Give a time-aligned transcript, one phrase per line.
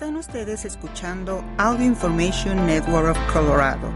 [0.00, 3.92] Están ustedes escuchando Audio Information Network of Colorado.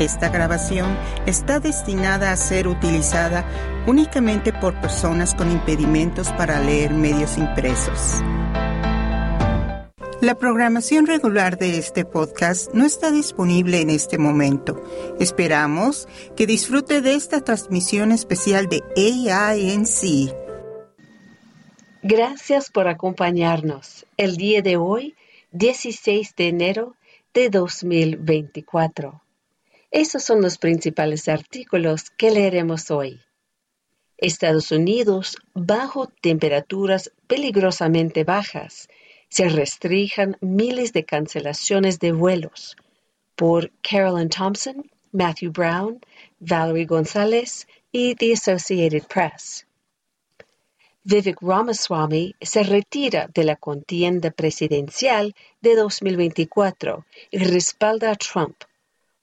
[0.00, 3.44] Esta grabación está destinada a ser utilizada
[3.86, 8.20] únicamente por personas con impedimentos para leer medios impresos.
[10.20, 14.82] La programación regular de este podcast no está disponible en este momento.
[15.20, 20.34] Esperamos que disfrute de esta transmisión especial de AINC.
[22.02, 24.04] Gracias por acompañarnos.
[24.16, 25.14] El día de hoy
[25.52, 26.96] 16 de enero
[27.32, 29.22] de 2024.
[29.90, 33.20] Esos son los principales artículos que leeremos hoy.
[34.18, 38.88] Estados Unidos bajo temperaturas peligrosamente bajas.
[39.30, 42.76] Se restrinjan miles de cancelaciones de vuelos.
[43.34, 46.00] Por Carolyn Thompson, Matthew Brown,
[46.40, 49.67] Valerie González y The Associated Press.
[51.04, 58.64] Vivek Ramaswamy se retira de la contienda presidencial de 2024 y respalda a Trump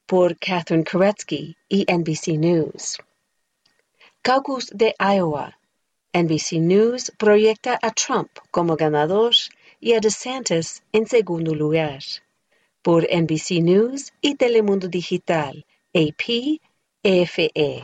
[0.06, 2.98] por Catherine Koretsky y NBC News.
[4.22, 5.58] Caucus de Iowa.
[6.14, 9.34] NBC News proyecta a Trump como ganador
[9.80, 12.00] y a DeSantis en segundo lugar.
[12.82, 16.62] Por NBC News y Telemundo Digital, AP,
[17.04, 17.84] EFE.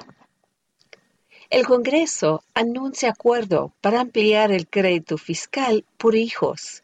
[1.52, 6.82] El Congreso anuncia acuerdo para ampliar el crédito fiscal por hijos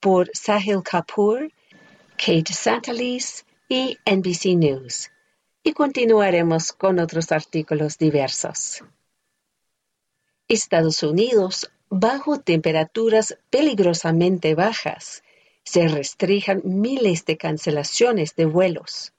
[0.00, 1.52] por Sahil Kapoor,
[2.16, 5.12] Kate Santalis y NBC News.
[5.62, 8.82] Y continuaremos con otros artículos diversos.
[10.48, 15.22] Estados Unidos, bajo temperaturas peligrosamente bajas,
[15.62, 19.12] se restrinjan miles de cancelaciones de vuelos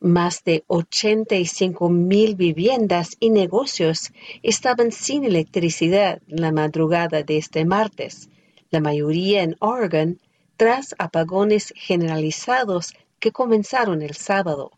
[0.00, 4.12] más de 85 mil viviendas y negocios
[4.42, 8.30] estaban sin electricidad la madrugada de este martes,
[8.70, 10.18] la mayoría en Oregon,
[10.56, 14.72] tras apagones generalizados que comenzaron el sábado.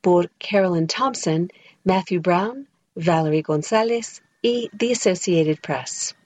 [0.00, 1.48] Por Carolyn Thompson,
[1.84, 6.16] Matthew Brown, Valerie González y The Associated Press.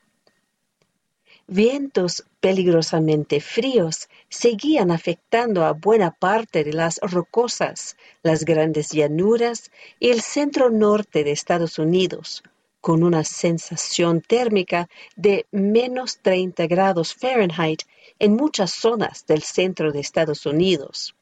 [1.46, 10.08] Vientos peligrosamente fríos seguían afectando a buena parte de las rocosas, las grandes llanuras y
[10.08, 12.42] el centro norte de Estados Unidos,
[12.80, 17.82] con una sensación térmica de menos 30 grados Fahrenheit
[18.18, 21.14] en muchas zonas del centro de Estados Unidos.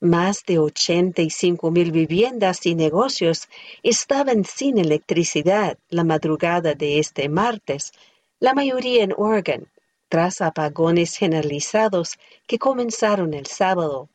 [0.00, 3.48] Más de 85 mil viviendas y negocios
[3.82, 7.92] estaban sin electricidad la madrugada de este martes,
[8.38, 9.66] la mayoría en Oregon,
[10.08, 14.08] tras apagones generalizados que comenzaron el sábado.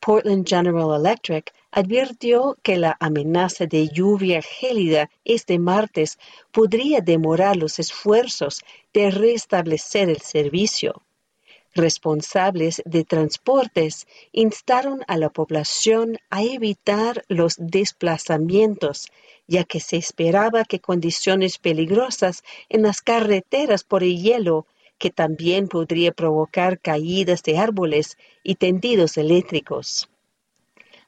[0.00, 6.18] Portland General Electric advirtió que la amenaza de lluvia gélida este martes
[6.50, 8.62] podría demorar los esfuerzos
[8.92, 11.02] de restablecer el servicio.
[11.74, 19.08] Responsables de transportes instaron a la población a evitar los desplazamientos
[19.46, 24.66] ya que se esperaba que condiciones peligrosas en las carreteras por el hielo,
[25.02, 30.08] que también podría provocar caídas de árboles y tendidos eléctricos.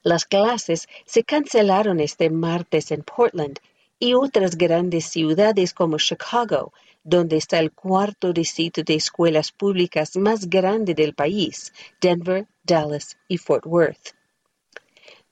[0.02, 3.60] Las clases se cancelaron este martes en Portland
[4.00, 6.72] y otras grandes ciudades como Chicago,
[7.04, 13.38] donde está el cuarto distrito de escuelas públicas más grande del país, Denver, Dallas y
[13.38, 14.16] Fort Worth.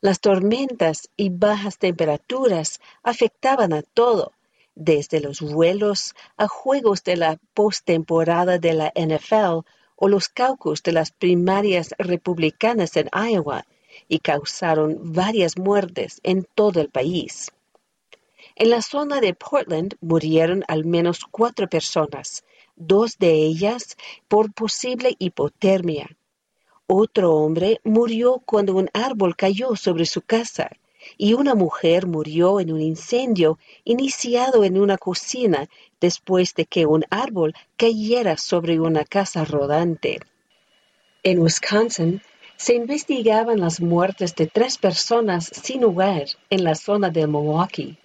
[0.01, 4.31] Las tormentas y bajas temperaturas afectaban a todo,
[4.75, 9.67] desde los vuelos a juegos de la postemporada de la NFL
[9.97, 13.67] o los caucus de las primarias republicanas en Iowa
[14.09, 17.53] y causaron varias muertes en todo el país.
[18.57, 22.45] En la zona de Portland murieron al menos cuatro personas,
[22.77, 23.97] dos de ellas
[24.29, 26.09] por posible hipotermia
[26.95, 30.71] otro hombre murió cuando un árbol cayó sobre su casa
[31.17, 35.69] y una mujer murió en un incendio iniciado en una cocina
[36.01, 40.21] después de que un árbol cayera sobre una casa rodante.
[41.23, 42.21] En Wisconsin
[42.57, 47.97] se investigaban las muertes de tres personas sin hogar en la zona de Milwaukee,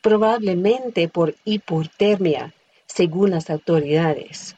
[0.00, 2.54] probablemente por hipotermia,
[2.86, 4.56] según las autoridades.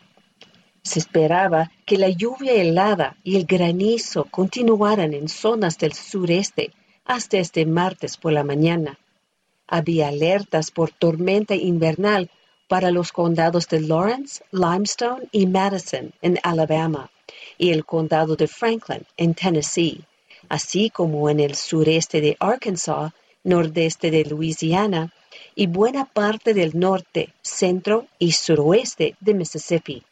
[0.82, 6.72] Se esperaba que la lluvia helada y el granizo continuaran en zonas del sureste
[7.08, 8.98] hasta este martes por la mañana.
[9.66, 12.30] Había alertas por tormenta invernal
[12.68, 17.10] para los condados de Lawrence, Limestone y Madison en Alabama
[17.56, 20.04] y el condado de Franklin en Tennessee,
[20.48, 23.12] así como en el sureste de Arkansas,
[23.42, 25.12] nordeste de Louisiana
[25.54, 30.02] y buena parte del norte, centro y suroeste de Mississippi.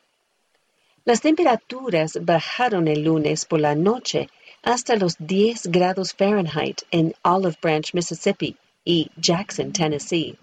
[1.05, 4.29] Las temperaturas bajaron el lunes por la noche
[4.67, 10.37] hasta los 10 grados Fahrenheit en Olive Branch, Mississippi y Jackson, Tennessee.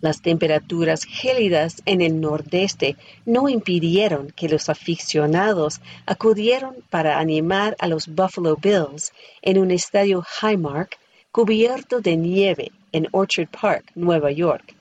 [0.00, 7.86] Las temperaturas gélidas en el nordeste no impidieron que los aficionados acudieran para animar a
[7.86, 9.12] los Buffalo Bills
[9.42, 10.98] en un estadio Highmark
[11.30, 14.74] cubierto de nieve en Orchard Park, Nueva York.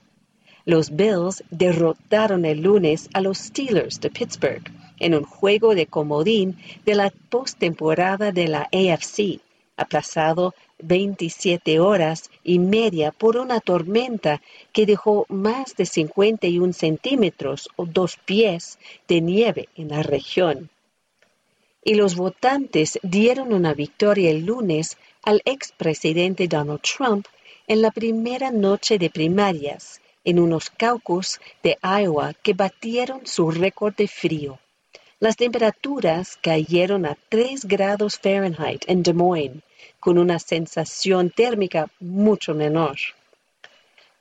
[0.65, 6.57] Los Bills derrotaron el lunes a los Steelers de Pittsburgh en un juego de comodín
[6.85, 9.39] de la postemporada de la AFC,
[9.77, 14.41] aplazado 27 horas y media por una tormenta
[14.73, 18.77] que dejó más de 51 centímetros o dos pies
[19.07, 20.69] de nieve en la región.
[21.83, 27.25] Y los votantes dieron una victoria el lunes al expresidente Donald Trump
[27.67, 33.95] en la primera noche de primarias en unos caucus de Iowa que batieron su récord
[33.95, 34.59] de frío.
[35.19, 39.63] Las temperaturas cayeron a 3 grados Fahrenheit en Des Moines,
[39.99, 42.97] con una sensación térmica mucho menor.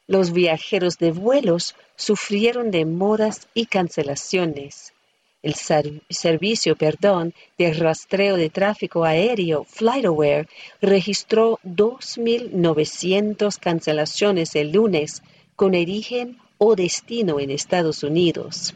[0.07, 4.95] Los viajeros de vuelos sufrieron demoras y cancelaciones.
[5.43, 10.49] El servicio perdón, de rastreo de tráfico aéreo FlightAware
[10.81, 15.23] registró 2.900 cancelaciones el lunes
[15.57, 18.75] con origen o destino en Estados Unidos.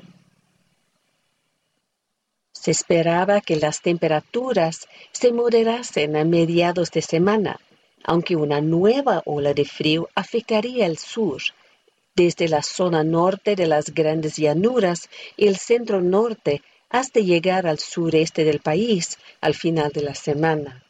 [2.61, 7.59] Se esperaba que las temperaturas se moderasen a mediados de semana,
[8.05, 11.41] aunque una nueva ola de frío afectaría el sur,
[12.15, 15.09] desde la zona norte de las grandes llanuras
[15.39, 16.61] y el centro norte
[16.91, 20.85] hasta llegar al sureste del país al final de la semana.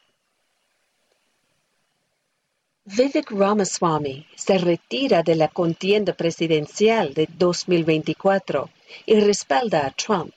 [2.85, 8.69] Vivek Ramaswamy se retira de la contienda presidencial de 2024
[9.07, 10.35] y respalda a Trump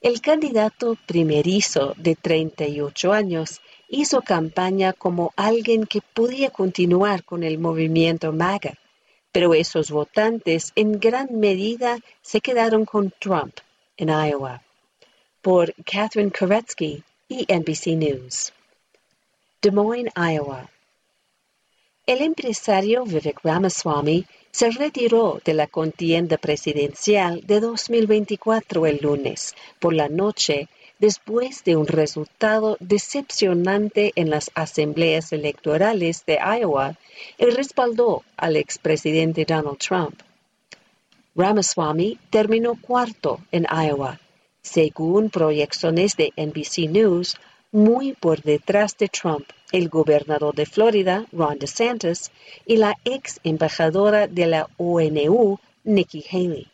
[0.00, 7.58] el candidato primerizo de 38 años hizo campaña como alguien que podía continuar con el
[7.58, 8.74] movimiento MAGA,
[9.32, 13.58] pero esos votantes en gran medida se quedaron con Trump
[13.96, 14.62] en Iowa.
[15.42, 18.52] Por Catherine Koretsky y NBC News.
[19.60, 20.68] Des Moines, Iowa.
[22.06, 24.26] El empresario Vivek Ramaswamy
[24.58, 30.68] se retiró de la contienda presidencial de 2024 el lunes por la noche
[30.98, 36.96] después de un resultado decepcionante en las asambleas electorales de Iowa
[37.38, 40.22] y respaldó al expresidente Donald Trump.
[41.36, 44.18] Ramaswamy terminó cuarto en Iowa,
[44.60, 47.36] según proyecciones de NBC News,
[47.72, 52.30] muy por detrás de Trump, el gobernador de Florida, Ron DeSantis,
[52.64, 56.66] y la ex embajadora de la ONU, Nikki Haley.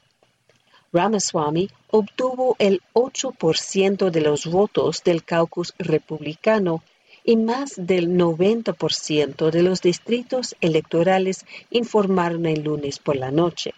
[0.92, 6.84] Ramaswamy obtuvo el 8% de los votos del caucus republicano
[7.24, 13.74] y más del 90% de los distritos electorales informaron el lunes por la noche.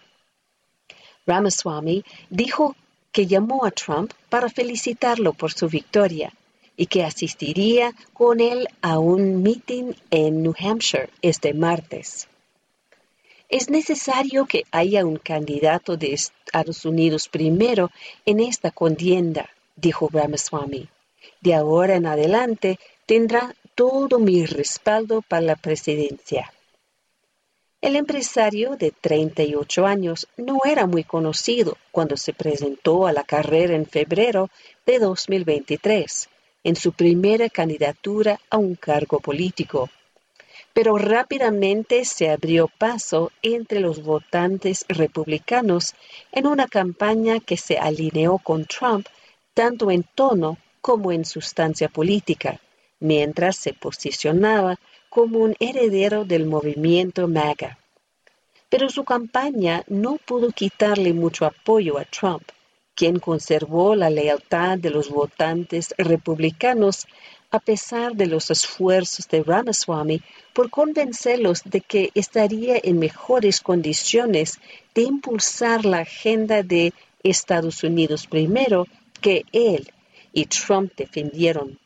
[1.25, 2.75] Ramaswamy dijo
[3.11, 6.31] que llamó a Trump para felicitarlo por su victoria
[6.77, 12.29] y que asistiría con él a un meeting en New Hampshire este martes.
[13.49, 17.89] Es necesario que haya un candidato de Estados Unidos primero
[18.25, 20.87] en esta contienda, dijo Ramaswamy.
[21.41, 26.53] De ahora en adelante tendrá todo mi respaldo para la presidencia.
[27.81, 33.75] El empresario de 38 años no era muy conocido cuando se presentó a la carrera
[33.75, 34.49] en febrero
[34.85, 36.29] de 2023
[36.63, 39.89] en su primera candidatura a un cargo político.
[40.73, 45.95] Pero rápidamente se abrió paso entre los votantes republicanos
[46.31, 49.07] en una campaña que se alineó con Trump
[49.53, 52.59] tanto en tono como en sustancia política,
[52.99, 57.79] mientras se posicionaba como un heredero del movimiento MAGA.
[58.69, 62.43] Pero su campaña no pudo quitarle mucho apoyo a Trump
[62.97, 67.05] quien conservó la lealtad de los votantes republicanos
[67.51, 74.59] a pesar de los esfuerzos de Ramaswamy por convencerlos de que estaría en mejores condiciones
[74.95, 78.87] de impulsar la agenda de Estados Unidos primero
[79.21, 79.93] que él
[80.33, 81.77] y Trump defendieron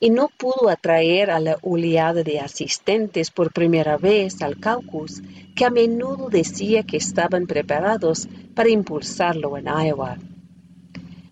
[0.00, 5.22] y no pudo atraer a la oleada de asistentes por primera vez al caucus,
[5.56, 10.18] que a menudo decía que estaban preparados para impulsarlo en Iowa.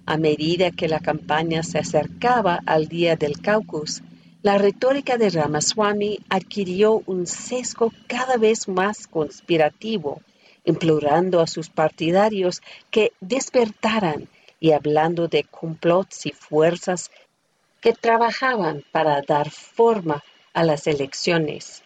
[0.04, 4.02] A medida que la campaña se acercaba al día del caucus,
[4.42, 10.20] la retórica de Ramaswamy adquirió un sesgo cada vez más conspirativo,
[10.64, 14.28] implorando a sus partidarios que despertaran
[14.60, 17.10] y hablando de complots y fuerzas
[17.86, 21.84] que trabajaban para dar forma a las elecciones.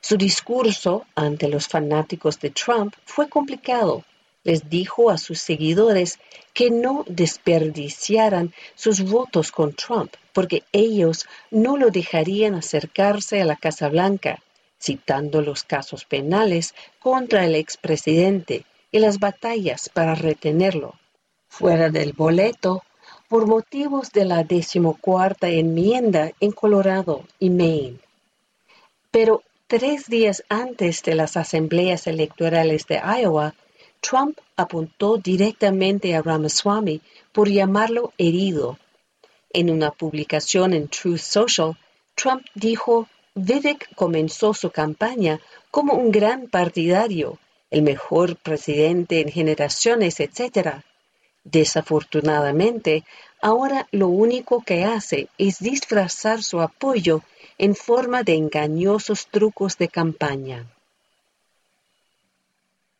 [0.00, 4.04] Su discurso ante los fanáticos de Trump fue complicado.
[4.44, 6.20] Les dijo a sus seguidores
[6.54, 13.56] que no desperdiciaran sus votos con Trump, porque ellos no lo dejarían acercarse a la
[13.56, 14.40] Casa Blanca,
[14.80, 20.94] citando los casos penales contra el expresidente y las batallas para retenerlo.
[21.48, 22.84] Fuera del boleto,
[23.30, 28.00] por motivos de la decimocuarta enmienda en Colorado y Maine.
[29.12, 33.54] Pero tres días antes de las asambleas electorales de Iowa,
[34.00, 38.78] Trump apuntó directamente a Ramaswamy por llamarlo herido.
[39.52, 41.78] En una publicación en Truth Social,
[42.16, 43.06] Trump dijo,
[43.36, 45.38] Vivek comenzó su campaña
[45.70, 47.38] como un gran partidario,
[47.70, 50.82] el mejor presidente en generaciones, etc.
[51.44, 53.04] Desafortunadamente,
[53.40, 57.22] ahora lo único que hace es disfrazar su apoyo
[57.58, 60.66] en forma de engañosos trucos de campaña.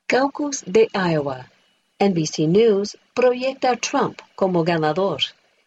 [0.06, 1.50] Caucus de Iowa.
[1.98, 5.20] NBC News proyecta a Trump como ganador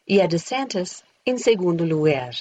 [0.06, 2.34] y a DeSantis en segundo lugar.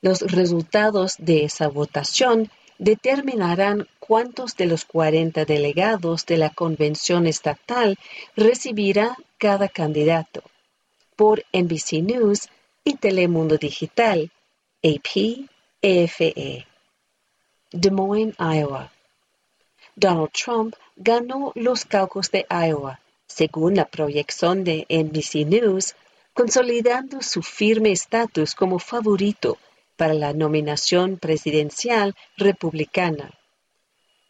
[0.00, 2.50] Los resultados de esa votación
[2.80, 7.98] determinarán cuántos de los 40 delegados de la convención estatal
[8.36, 10.42] recibirá cada candidato.
[11.14, 12.48] Por NBC News
[12.82, 14.30] y Telemundo Digital,
[14.82, 15.46] AP,
[15.82, 16.66] EFE.
[17.70, 18.90] Des Moines, Iowa.
[19.94, 25.94] Donald Trump ganó los caucus de Iowa, según la proyección de NBC News,
[26.32, 29.58] consolidando su firme estatus como favorito
[30.00, 33.38] para la nominación presidencial republicana.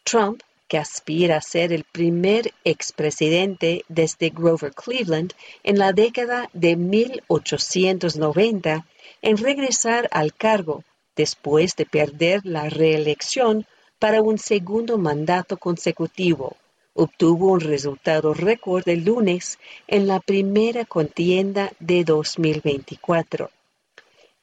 [0.03, 5.31] Trump, que aspira a ser el primer expresidente desde Grover Cleveland
[5.63, 8.85] en la década de 1890
[9.21, 10.83] en regresar al cargo
[11.15, 13.65] después de perder la reelección
[13.97, 16.57] para un segundo mandato consecutivo.
[16.95, 23.49] Obtuvo un resultado récord el lunes en la primera contienda de 2024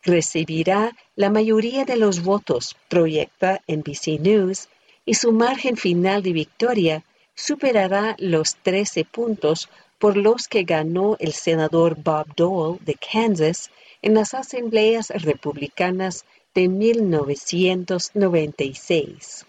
[0.08, 4.68] recibirá la mayoría de los votos, proyecta NBC News,
[5.04, 11.32] y su margen final de victoria superará los 13 puntos por los que ganó el
[11.32, 13.70] senador Bob Dole de Kansas
[14.02, 16.24] en las asambleas republicanas
[16.54, 19.46] de 1996.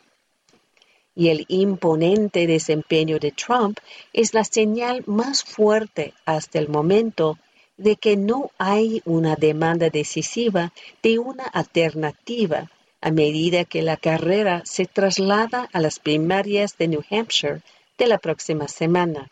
[1.16, 3.78] Y el imponente desempeño de Trump
[4.14, 7.38] es la señal más fuerte hasta el momento
[7.80, 12.70] de que no hay una demanda decisiva de una alternativa
[13.00, 17.62] a medida que la carrera se traslada a las primarias de New Hampshire
[17.98, 19.32] de la próxima semana.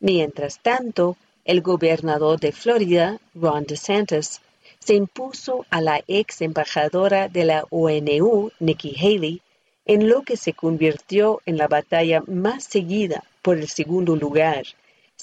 [0.00, 4.40] Mientras tanto, el gobernador de Florida, Ron DeSantis,
[4.80, 9.40] se impuso a la ex embajadora de la ONU, Nikki Haley,
[9.84, 14.64] en lo que se convirtió en la batalla más seguida por el segundo lugar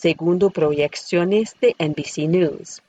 [0.04, 2.82] segundo proyecciones de NBC News.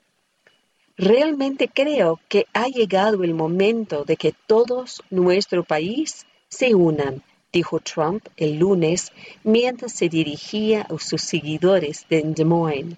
[0.97, 7.79] Realmente creo que ha llegado el momento de que todos nuestro país se unan, dijo
[7.79, 9.13] Trump el lunes
[9.45, 12.97] mientras se dirigía a sus seguidores de Des Moines.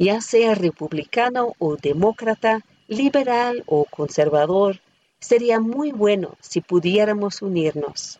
[0.00, 2.58] Ya sea republicano o demócrata,
[2.88, 4.80] liberal o conservador,
[5.20, 8.18] sería muy bueno si pudiéramos unirnos.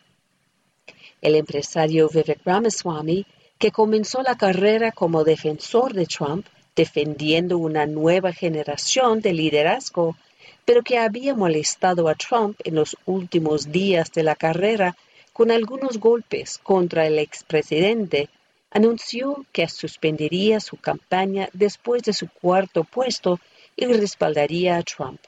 [1.21, 3.26] El empresario Vivek Ramaswamy
[3.64, 6.44] que comenzó la carrera como defensor de Trump,
[6.76, 10.18] defendiendo una nueva generación de liderazgo,
[10.66, 14.99] pero que había molestado a Trump en los últimos días de la carrera
[15.33, 18.28] con algunos golpes contra el expresidente,
[18.71, 23.40] anunció que suspendería su campaña después de su cuarto puesto
[23.76, 25.23] y respaldaría a Trump.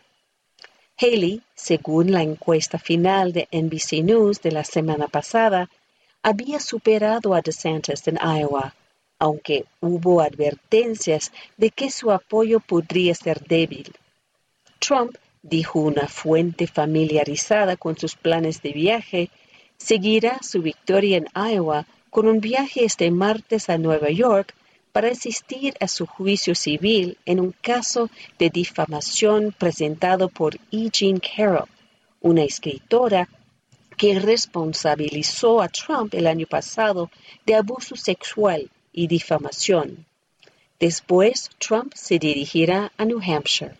[0.98, 5.70] Haley, según la encuesta final de NBC News de la semana pasada,
[6.26, 8.74] había superado a DeSantis en Iowa,
[9.16, 13.94] aunque hubo advertencias de que su apoyo podría ser débil.
[14.80, 19.30] Trump, dijo una fuente familiarizada con sus planes de viaje,
[19.76, 24.52] seguirá su victoria en Iowa con un viaje este martes a Nueva York
[24.90, 30.90] para asistir a su juicio civil en un caso de difamación presentado por E.
[30.90, 31.68] Jean Carroll,
[32.20, 33.28] una escritora
[33.96, 37.10] que responsabilizó a Trump el año pasado
[37.46, 40.04] de abuso sexual y difamación.
[40.78, 43.74] Después, Trump se dirigirá a New Hampshire.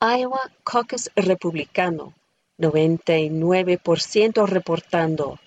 [0.00, 2.14] Iowa Caucus Republicano,
[2.58, 5.38] 99% reportando.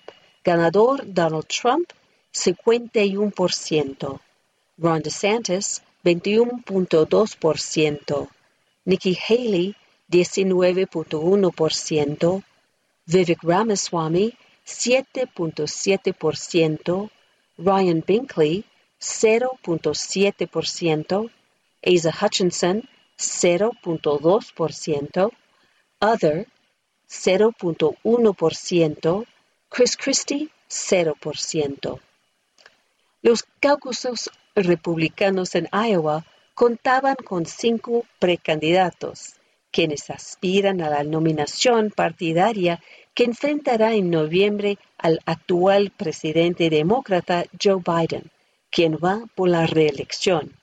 [0.42, 1.92] Ganador Donald Trump,
[2.32, 4.20] 51%.
[4.78, 8.28] Ron DeSantis 21.2%,
[8.86, 9.76] Nikki Haley
[10.10, 12.42] 19.1%,
[13.12, 14.26] Vivek Ramaswamy
[14.64, 17.10] 7.7%,
[17.58, 18.64] Ryan Binkley
[19.00, 21.30] 0.7%,
[21.82, 22.86] Asa Hutchinson
[23.18, 25.32] 0.2%,
[26.00, 26.46] Other
[27.08, 29.26] 0.1%,
[29.68, 31.98] Chris Christie 0%.
[33.22, 36.24] Los caucusos republicanos en Iowa
[36.54, 39.34] contaban con cinco precandidatos,
[39.70, 42.82] quienes aspiran a la nominación partidaria
[43.14, 48.30] que enfrentará en noviembre al actual presidente demócrata Joe Biden,
[48.70, 50.56] quien va por la reelección.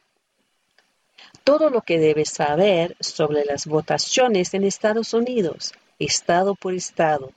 [1.44, 7.32] Todo lo que debes saber sobre las votaciones en Estados Unidos, estado por estado.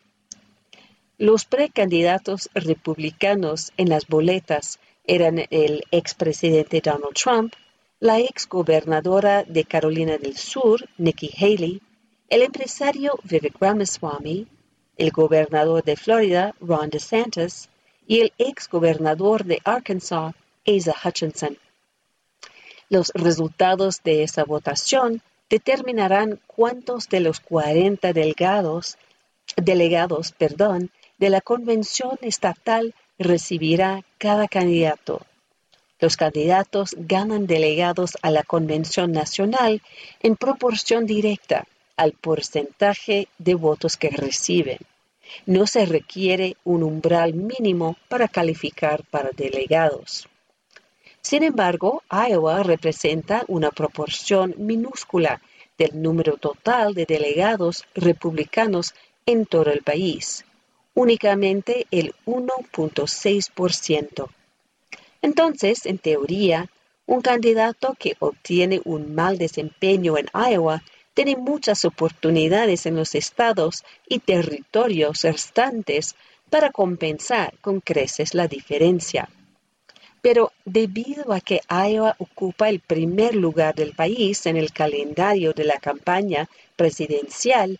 [1.18, 7.52] Los precandidatos republicanos en las boletas eran el expresidente Donald Trump,
[7.98, 11.82] la exgobernadora de Carolina del Sur, Nikki Haley,
[12.30, 14.46] el empresario Vivek Ramaswamy,
[15.00, 17.70] el gobernador de Florida, Ron DeSantis,
[18.06, 20.34] y el exgobernador de Arkansas,
[20.66, 21.56] Asa Hutchinson.
[22.90, 28.98] Los resultados de esa votación determinarán cuántos de los 40 delegados,
[29.56, 35.22] delegados perdón, de la convención estatal recibirá cada candidato.
[35.98, 39.80] Los candidatos ganan delegados a la Convención Nacional
[40.22, 41.66] en proporción directa
[41.96, 44.78] al porcentaje de votos que reciben.
[45.46, 50.28] No se requiere un umbral mínimo para calificar para delegados.
[51.20, 55.40] Sin embargo, Iowa representa una proporción minúscula
[55.76, 58.94] del número total de delegados republicanos
[59.26, 60.44] en todo el país
[60.94, 64.28] únicamente el 1.6%.
[65.22, 66.68] Entonces, en teoría,
[67.06, 70.82] un candidato que obtiene un mal desempeño en Iowa
[71.22, 76.16] tiene muchas oportunidades en los estados y territorios restantes
[76.48, 79.28] para compensar con creces la diferencia.
[80.22, 85.64] Pero debido a que Iowa ocupa el primer lugar del país en el calendario de
[85.64, 87.78] la campaña presidencial,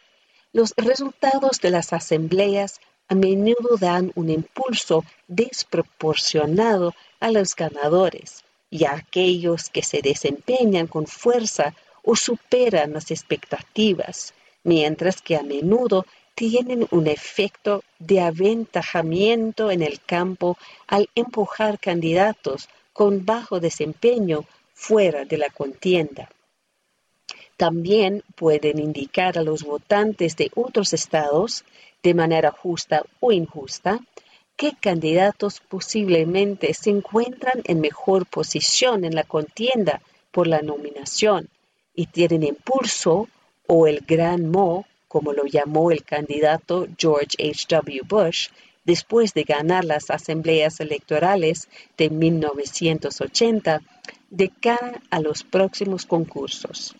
[0.52, 8.84] los resultados de las asambleas a menudo dan un impulso desproporcionado a los ganadores y
[8.84, 16.06] a aquellos que se desempeñan con fuerza o superan las expectativas, mientras que a menudo
[16.34, 25.24] tienen un efecto de aventajamiento en el campo al empujar candidatos con bajo desempeño fuera
[25.24, 26.30] de la contienda.
[27.56, 31.64] También pueden indicar a los votantes de otros estados
[32.02, 34.00] de manera justa o injusta,
[34.56, 41.50] qué candidatos posiblemente se encuentran en mejor posición en la contienda por la nominación
[42.00, 43.28] y tienen impulso
[43.66, 47.66] o el gran mo, como lo llamó el candidato George H.
[47.68, 48.00] W.
[48.08, 48.48] Bush,
[48.86, 53.82] después de ganar las asambleas electorales de 1980,
[54.30, 56.96] de cara a los próximos concursos.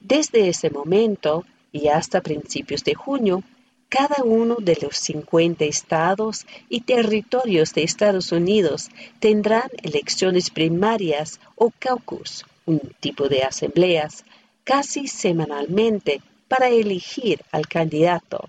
[0.00, 3.44] Desde ese momento y hasta principios de junio,
[3.88, 11.70] cada uno de los 50 estados y territorios de Estados Unidos tendrán elecciones primarias o
[11.78, 14.24] caucus, un tipo de asambleas,
[14.64, 18.48] casi semanalmente para elegir al candidato.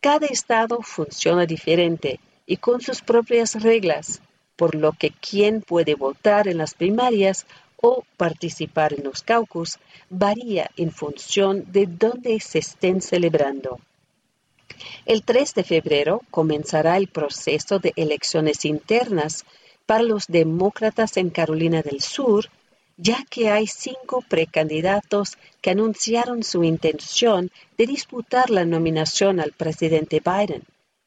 [0.00, 4.20] Cada estado funciona diferente y con sus propias reglas,
[4.54, 10.70] por lo que quien puede votar en las primarias o participar en los caucus varía
[10.76, 13.80] en función de dónde se estén celebrando.
[15.04, 19.44] El 3 de febrero comenzará el proceso de elecciones internas
[19.86, 22.48] para los demócratas en Carolina del Sur,
[22.96, 30.20] ya que hay cinco precandidatos que anunciaron su intención de disputar la nominación al presidente
[30.24, 30.62] Biden.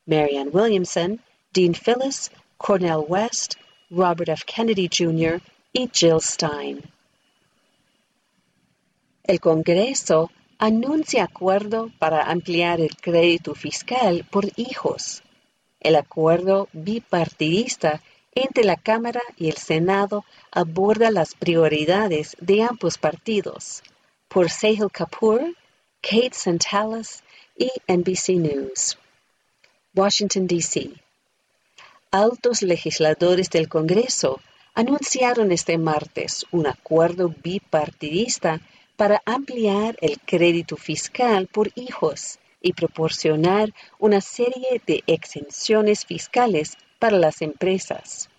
[0.05, 1.21] Marianne Williamson,
[1.51, 3.55] Dean Phyllis, Cornel West,
[3.89, 4.43] Robert F.
[4.45, 5.41] Kennedy Jr.
[5.73, 6.81] y Jill Stein.
[9.23, 15.23] El Congreso anuncia acuerdo para ampliar el crédito fiscal por hijos.
[15.79, 18.01] El acuerdo bipartidista
[18.33, 23.83] entre la Cámara y el Senado aborda las prioridades de ambos partidos.
[24.27, 25.55] Por Sahil Kapoor,
[26.01, 27.23] Kate Santalas
[27.57, 28.97] y NBC News.
[29.95, 30.91] Washington, D.C.
[32.11, 34.39] Altos legisladores del Congreso
[34.73, 38.61] anunciaron este martes un acuerdo bipartidista
[38.95, 47.17] para ampliar el crédito fiscal por hijos y proporcionar una serie de exenciones fiscales para
[47.17, 48.29] las empresas.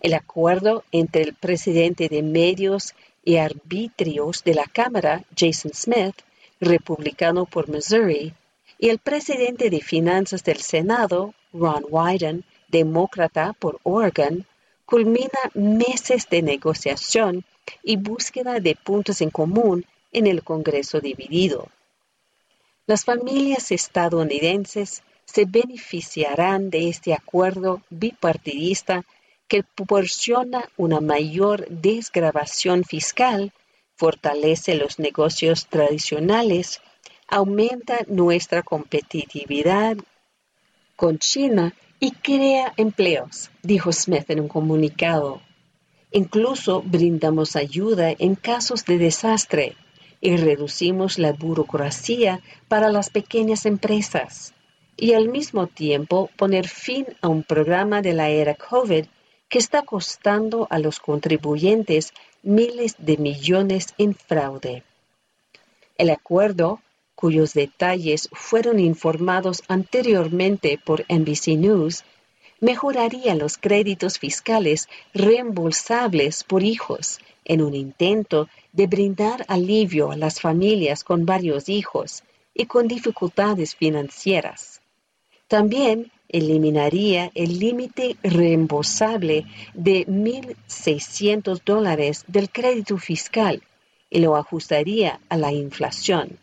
[0.00, 6.16] El acuerdo entre el presidente de medios y arbitrios de la Cámara, Jason Smith,
[6.60, 8.34] republicano por Missouri,
[8.78, 14.46] y el presidente de finanzas del Senado, Ron Wyden, demócrata por Oregon,
[14.84, 17.44] culmina meses de negociación
[17.82, 21.68] y búsqueda de puntos en común en el Congreso dividido.
[22.86, 29.04] Las familias estadounidenses se beneficiarán de este acuerdo bipartidista
[29.48, 33.52] que proporciona una mayor desgrabación fiscal,
[33.96, 36.80] fortalece los negocios tradicionales,
[37.28, 39.96] aumenta nuestra competitividad
[40.96, 45.40] con China y crea empleos, dijo Smith en un comunicado.
[46.10, 49.76] Incluso brindamos ayuda en casos de desastre
[50.20, 54.54] y reducimos la burocracia para las pequeñas empresas
[54.96, 59.06] y al mismo tiempo poner fin a un programa de la era COVID
[59.48, 64.82] que está costando a los contribuyentes miles de millones en fraude.
[65.98, 66.80] El acuerdo,
[67.14, 72.04] cuyos detalles fueron informados anteriormente por NBC News,
[72.60, 80.40] mejoraría los créditos fiscales reembolsables por hijos en un intento de brindar alivio a las
[80.40, 82.22] familias con varios hijos
[82.54, 84.71] y con dificultades financieras.
[85.52, 93.62] También eliminaría el límite reembolsable de 1.600 dólares del crédito fiscal
[94.08, 96.38] y lo ajustaría a la inflación.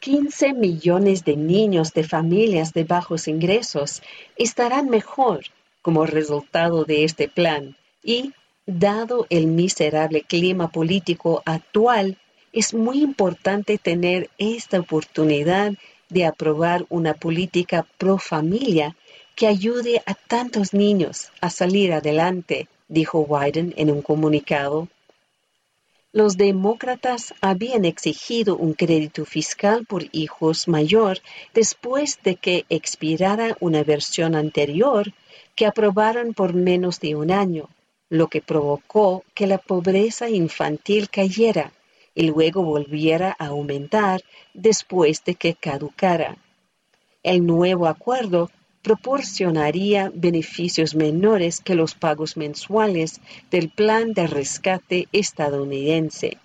[0.00, 4.02] 15 millones de niños de familias de bajos ingresos
[4.36, 5.46] estarán mejor
[5.80, 8.34] como resultado de este plan y,
[8.66, 12.18] dado el miserable clima político actual,
[12.52, 15.72] es muy importante tener esta oportunidad
[16.10, 18.96] de aprobar una política pro familia
[19.34, 24.88] que ayude a tantos niños a salir adelante, dijo Wyden en un comunicado.
[26.12, 31.20] Los demócratas habían exigido un crédito fiscal por hijos mayor
[31.54, 35.12] después de que expirara una versión anterior
[35.54, 37.68] que aprobaron por menos de un año,
[38.08, 41.72] lo que provocó que la pobreza infantil cayera
[42.20, 46.36] y luego volviera a aumentar después de que caducara.
[47.22, 48.50] El nuevo acuerdo
[48.82, 56.36] proporcionaría beneficios menores que los pagos mensuales del plan de rescate estadounidense.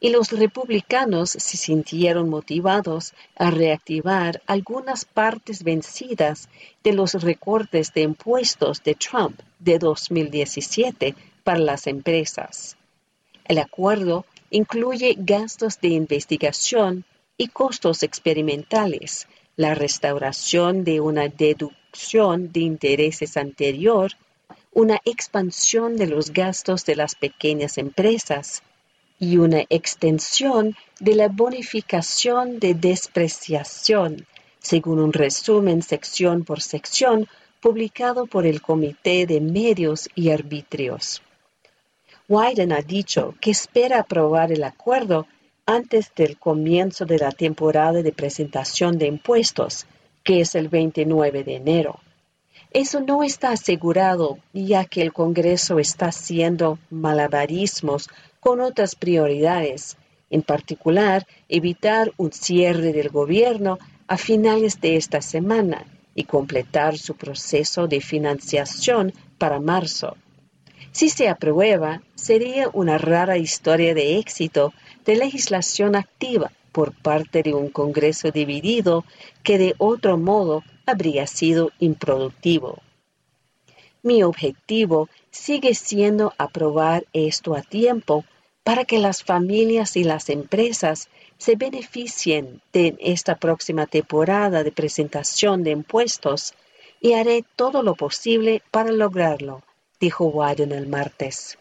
[0.00, 6.50] Y los republicanos se sintieron motivados a reactivar algunas partes vencidas
[6.84, 12.76] de los recortes de impuestos de Trump de 2017 para las empresas.
[13.48, 17.04] El acuerdo incluye gastos de investigación
[17.36, 24.12] y costos experimentales la restauración de una deducción de intereses anterior,
[24.72, 28.62] una expansión de los gastos de las pequeñas empresas
[29.18, 34.26] y una extensión de la bonificación de despreciación,
[34.60, 37.26] según un resumen sección por sección
[37.60, 41.22] publicado por el Comité de Medios y Arbitrios.
[42.28, 45.26] Wyden ha dicho que espera aprobar el acuerdo
[45.64, 49.86] antes del comienzo de la temporada de presentación de impuestos,
[50.24, 52.00] que es el 29 de enero.
[52.72, 58.08] Eso no está asegurado ya que el Congreso está haciendo malabarismos
[58.40, 59.96] con otras prioridades,
[60.28, 67.14] en particular evitar un cierre del gobierno a finales de esta semana y completar su
[67.14, 70.16] proceso de financiación para marzo.
[70.96, 74.72] Si se aprueba, sería una rara historia de éxito
[75.04, 79.04] de legislación activa por parte de un Congreso dividido
[79.42, 82.78] que de otro modo habría sido improductivo.
[84.02, 88.24] Mi objetivo sigue siendo aprobar esto a tiempo
[88.64, 95.62] para que las familias y las empresas se beneficien de esta próxima temporada de presentación
[95.62, 96.54] de impuestos
[97.02, 99.62] y haré todo lo posible para lograrlo,
[100.00, 101.58] dijo Wyden el martes.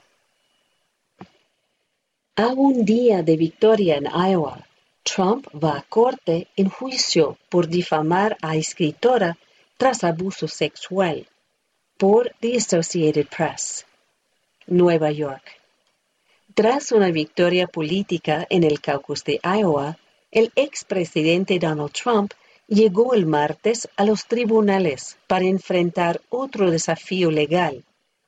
[2.36, 4.65] A un día de victoria en Iowa,
[5.04, 9.38] Trump va a corte en juicio por difamar a escritora
[9.78, 11.28] tras abuso sexual
[11.98, 13.86] por The Associated Press.
[14.67, 15.43] Nueva York.
[16.56, 19.98] Tras una victoria política en el caucus de Iowa,
[20.32, 22.34] el expresidente Donald Trump
[22.67, 27.84] llegó el martes a los tribunales para enfrentar otro desafío legal,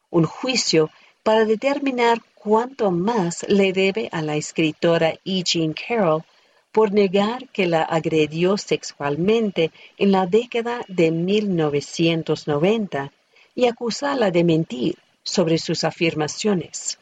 [0.09, 0.89] un juicio
[1.23, 5.43] para determinar cuánto más le debe a la escritora E.
[5.43, 6.23] Jean Carroll
[6.71, 13.11] por negar que la agredió sexualmente en la década de 1990
[13.55, 16.99] y acusarla de mentir sobre sus afirmaciones.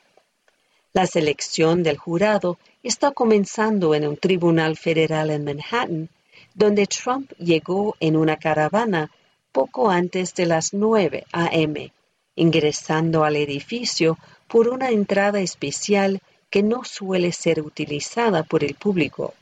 [0.94, 6.10] La selección del jurado está comenzando en un tribunal federal en Manhattan,
[6.54, 9.12] donde Trump llegó en una caravana
[9.52, 11.92] poco antes de las 9 a.m.,
[12.36, 14.18] ingresando al edificio
[14.48, 19.34] por una entrada especial que no suele ser utilizada por el público.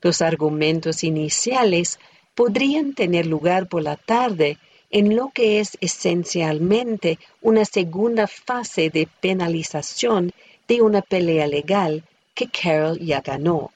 [0.00, 1.98] Los argumentos iniciales
[2.34, 4.58] podrían tener lugar por la tarde
[4.90, 10.32] en lo que es esencialmente una segunda fase de penalización
[10.66, 13.72] de una pelea legal que Carroll ya ganó.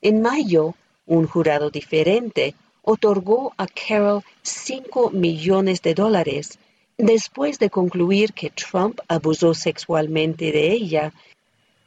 [0.00, 0.74] En mayo,
[1.06, 6.58] un jurado diferente otorgó a Carroll 5 millones de dólares
[6.98, 11.12] después de concluir que Trump abusó sexualmente de ella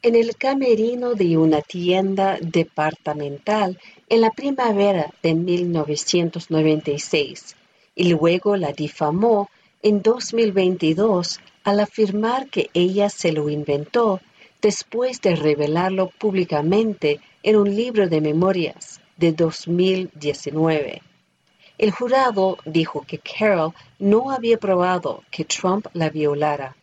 [0.02, 7.56] en el camerino de una tienda departamental en la primavera de 1996
[7.94, 9.48] y luego la difamó
[9.82, 14.20] en 2022 al afirmar que ella se lo inventó
[14.62, 21.02] después de revelarlo públicamente en un libro de memorias de 2019.
[21.78, 26.76] El jurado dijo que Carol no había probado que Trump la violara.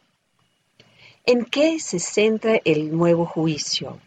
[1.26, 4.00] ¿En qué se centra el nuevo juicio?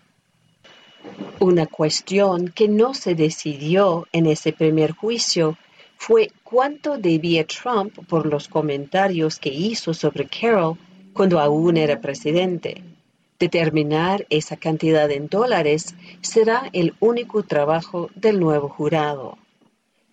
[1.40, 5.59] Una cuestión que no se decidió en ese primer juicio
[5.98, 10.79] fue cuánto debía Trump por los comentarios que hizo sobre Carol
[11.12, 12.83] cuando aún era presidente.
[13.38, 19.37] Determinar esa cantidad en dólares será el único trabajo del nuevo jurado.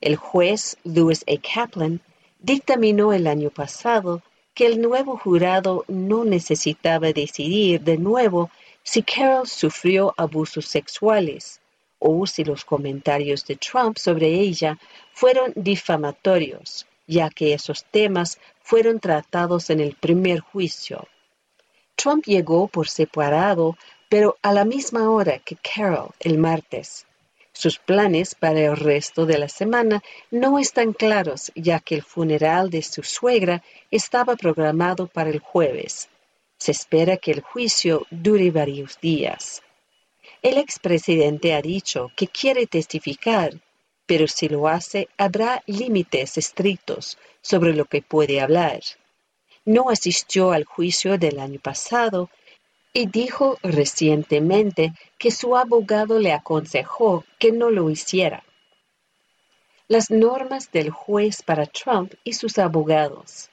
[0.06, 1.34] El juez Lewis A.
[1.42, 2.00] Kaplan
[2.38, 4.22] dictaminó el año pasado
[4.54, 8.52] que el nuevo jurado no necesitaba decidir de nuevo
[8.84, 11.60] si Carol sufrió abusos sexuales
[11.98, 14.78] o si los comentarios de Trump sobre ella
[15.12, 21.08] fueron difamatorios, ya que esos temas fueron tratados en el primer juicio.
[21.96, 23.76] Trump llegó por separado,
[24.08, 27.08] pero a la misma hora que Carol el martes.
[27.58, 32.70] Sus planes para el resto de la semana no están claros, ya que el funeral
[32.70, 36.10] de su suegra estaba programado para el jueves.
[36.58, 39.64] Se espera que el juicio dure varios días.
[40.42, 43.54] El expresidente ha dicho que quiere testificar,
[44.06, 48.82] pero si lo hace habrá límites estrictos sobre lo que puede hablar.
[49.64, 52.30] No asistió al juicio del año pasado
[52.96, 58.46] y dijo recientemente que su abogado le aconsejó que no lo hiciera.
[59.90, 63.50] Las normas del juez para Trump y sus abogados.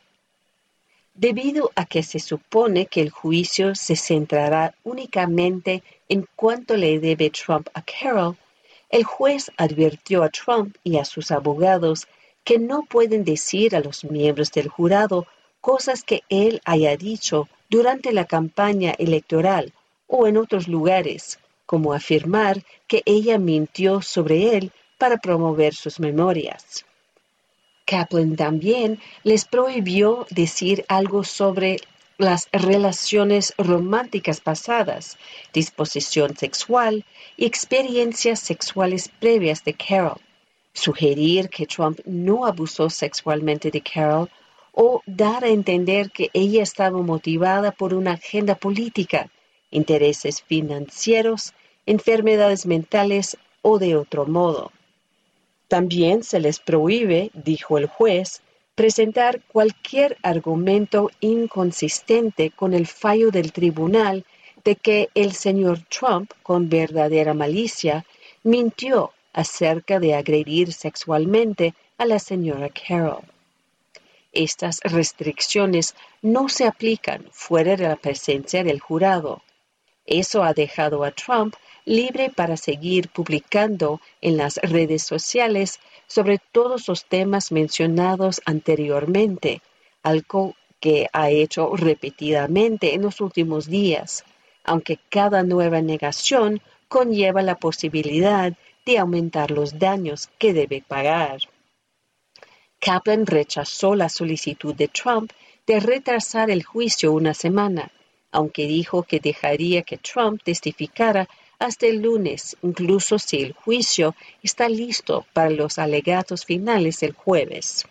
[1.15, 7.29] Debido a que se supone que el juicio se centrará únicamente en cuánto le debe
[7.31, 8.37] Trump a Carol,
[8.91, 12.07] el juez advirtió a Trump y a sus abogados
[12.45, 15.27] que no pueden decir a los miembros del jurado
[15.61, 19.73] cosas que él haya dicho durante la campaña electoral
[20.07, 26.85] o en otros lugares, como afirmar que ella mintió sobre él para promover sus memorias.
[27.87, 31.79] Kaplan también les prohibió decir algo sobre
[32.19, 35.17] las relaciones románticas pasadas,
[35.55, 37.07] disposición sexual
[37.39, 40.21] y experiencias sexuales previas de Carol,
[40.75, 44.29] sugerir que Trump no abusó sexualmente de Carol
[44.73, 49.31] o dar a entender que ella estaba motivada por una agenda política,
[49.71, 51.53] intereses financieros,
[51.87, 54.73] enfermedades mentales o de otro modo.
[55.69, 58.43] También se les prohíbe, dijo el juez,
[58.75, 64.25] presentar cualquier argumento inconsistente con el fallo del tribunal
[64.65, 68.05] de que el señor Trump, con verdadera malicia,
[68.43, 73.25] mintió acerca de agredir sexualmente a la señora Carroll.
[74.33, 79.43] Estas restricciones no se aplican fuera de la presencia del jurado.
[80.07, 86.89] Eso ha dejado a Trump libre para seguir publicando en las redes sociales sobre todos
[86.89, 89.61] los temas mencionados anteriormente,
[90.03, 94.25] algo que ha hecho repetidamente en los últimos días,
[94.65, 98.53] aunque cada nueva negación conlleva la posibilidad
[98.85, 101.39] de aumentar los daños que debe pagar.
[102.85, 105.31] Kaplan rechazó la solicitud de Trump
[105.69, 107.93] de retrasar el juicio una semana,
[108.33, 111.29] aunque dijo que dejaría que Trump testificara
[111.61, 117.87] hasta el lunes, incluso si el juicio está listo para los alegatos finales el jueves.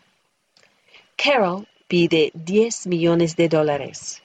[1.16, 4.22] Carol pide 10 millones de dólares.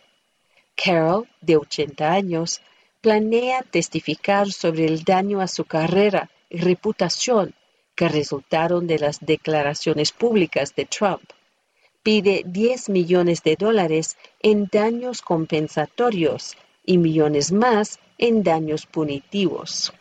[0.74, 2.60] Carol, de 80 años,
[3.00, 7.54] planea testificar sobre el daño a su carrera y reputación
[7.96, 11.22] que resultaron de las declaraciones públicas de Trump.
[12.02, 19.92] pide 10 millones de dólares en daños compensatorios y millones más en daños punitivos.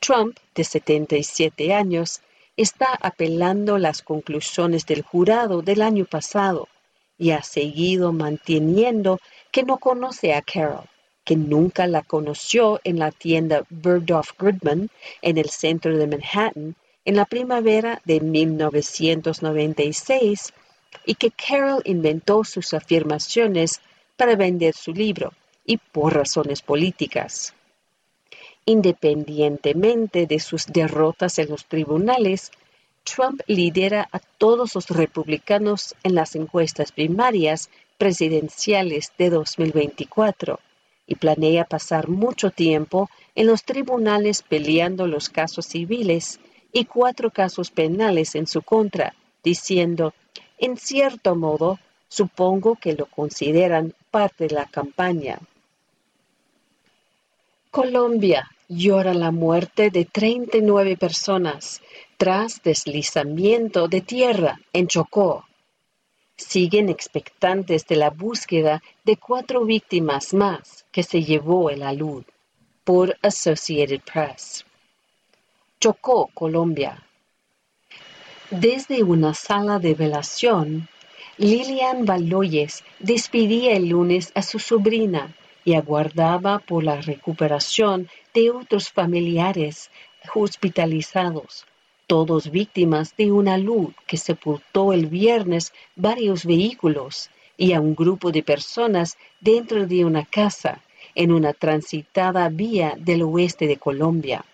[0.00, 2.22] Trump, de 77 años,
[2.56, 6.68] está apelando las conclusiones del jurado del año pasado
[7.16, 9.20] y ha seguido manteniendo
[9.52, 10.86] que no conoce a Carol,
[11.24, 14.90] que nunca la conoció en la tienda Bergdorf Goodman
[15.22, 16.74] en el centro de Manhattan
[17.08, 20.52] en la primavera de 1996
[21.06, 23.80] y que Carol inventó sus afirmaciones
[24.18, 25.32] para vender su libro
[25.64, 27.54] y por razones políticas.
[28.66, 32.52] Independientemente de sus derrotas en los tribunales,
[33.04, 40.60] Trump lidera a todos los republicanos en las encuestas primarias presidenciales de 2024
[41.06, 46.38] y planea pasar mucho tiempo en los tribunales peleando los casos civiles
[46.72, 50.14] y cuatro casos penales en su contra, diciendo,
[50.58, 51.78] en cierto modo,
[52.08, 55.38] supongo que lo consideran parte de la campaña.
[57.70, 61.80] Colombia llora la muerte de 39 personas
[62.16, 65.44] tras deslizamiento de tierra en Chocó.
[66.36, 72.24] Siguen expectantes de la búsqueda de cuatro víctimas más que se llevó el alud
[72.84, 74.64] por Associated Press.
[75.80, 77.04] Chocó, Colombia.
[78.50, 80.88] Desde una sala de velación,
[81.36, 88.90] Lilian Baloyes despedía el lunes a su sobrina y aguardaba por la recuperación de otros
[88.90, 89.92] familiares
[90.34, 91.64] hospitalizados,
[92.08, 98.32] todos víctimas de una luz que sepultó el viernes varios vehículos y a un grupo
[98.32, 100.82] de personas dentro de una casa
[101.14, 104.44] en una transitada vía del oeste de Colombia.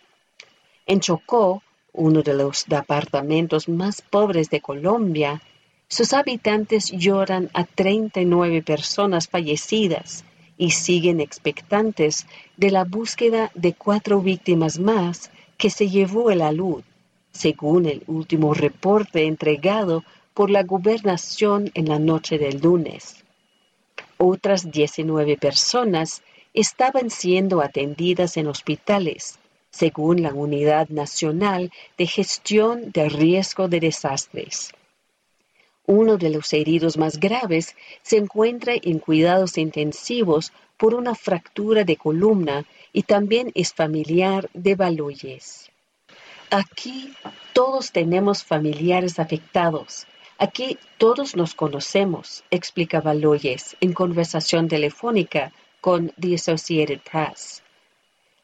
[0.87, 1.63] En Chocó,
[1.95, 5.41] uno de los departamentos más pobres de Colombia,
[5.89, 10.25] sus habitantes lloran a 39 personas fallecidas
[10.59, 12.27] y siguen expectantes
[12.59, 16.83] de la búsqueda de cuatro víctimas más que se llevó el alud,
[17.33, 23.25] según el último reporte entregado por la gobernación en la noche del lunes.
[24.19, 29.39] Otras 19 personas estaban siendo atendidas en hospitales,
[29.75, 34.73] según la Unidad Nacional de Gestión de Riesgo de Desastres.
[35.85, 41.97] Uno de los heridos más graves se encuentra en cuidados intensivos por una fractura de
[41.97, 45.71] columna y también es familiar de Baloyes.
[46.51, 47.13] Aquí
[47.53, 50.07] todos tenemos familiares afectados.
[50.39, 57.64] Aquí todos nos conocemos, explica Baloyes en conversación telefónica con The Associated Press.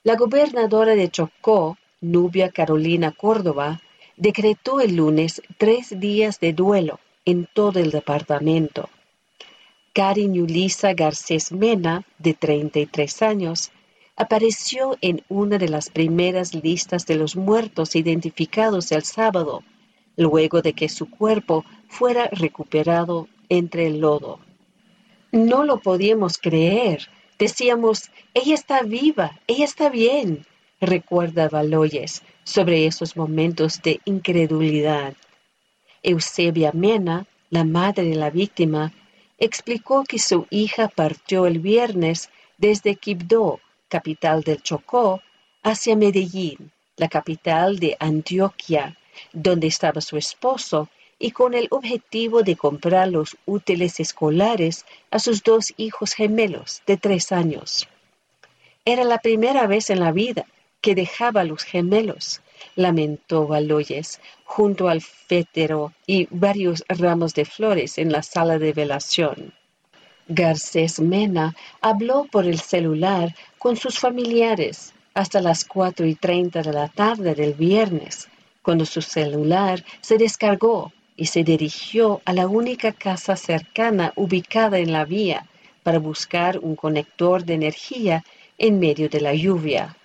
[0.02, 3.82] La gobernadora de Chocó, Nubia Carolina Córdoba,
[4.16, 8.88] decretó el lunes tres días de duelo en todo el departamento.
[9.92, 13.72] Karin Yulisa Garcés Mena, de 33 años,
[14.16, 19.62] apareció en una de las primeras listas de los muertos identificados el sábado,
[20.16, 24.38] luego de que su cuerpo fuera recuperado entre el lodo.
[25.30, 27.10] No lo podíamos creer,
[27.40, 30.44] Decíamos, ella está viva, ella está bien,
[30.78, 35.14] recuerda Baloyes sobre esos momentos de incredulidad.
[36.02, 38.92] Eusebia Mena, la madre de la víctima,
[39.38, 45.22] explicó que su hija partió el viernes desde Quibdó, capital del Chocó,
[45.62, 48.98] hacia Medellín, la capital de Antioquia,
[49.32, 50.90] donde estaba su esposo
[51.22, 56.96] y con el objetivo de comprar los útiles escolares a sus dos hijos gemelos de
[56.96, 57.86] tres años.
[58.86, 60.46] Era la primera vez en la vida
[60.80, 62.40] que dejaba a los gemelos,
[62.74, 69.52] lamentó Baloyes, junto al fétero y varios ramos de flores en la sala de velación.
[70.26, 76.72] Garcés Mena habló por el celular con sus familiares hasta las cuatro y treinta de
[76.72, 78.28] la tarde del viernes,
[78.62, 84.90] cuando su celular se descargó y se dirigió a la única casa cercana ubicada en
[84.90, 85.46] la vía
[85.82, 88.24] para buscar un conector de energía
[88.56, 89.98] en medio de la lluvia.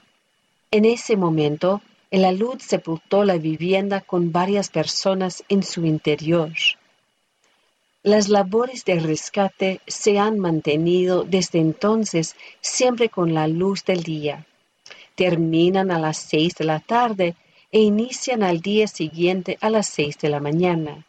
[0.72, 1.82] En ese momento,
[2.12, 6.52] el alud sepultó la vivienda con varias personas en su interior.
[8.04, 14.46] Las labores de rescate se han mantenido desde entonces siempre con la luz del día.
[15.16, 17.36] Terminan a las seis de la tarde
[17.72, 21.06] e inician al día siguiente a las seis de la mañana.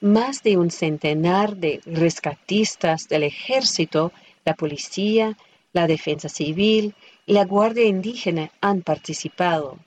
[0.00, 4.12] Más de un centenar de rescatistas del ejército,
[4.44, 5.36] la policía,
[5.72, 6.94] la defensa civil
[7.26, 9.78] y la Guardia Indígena han participado.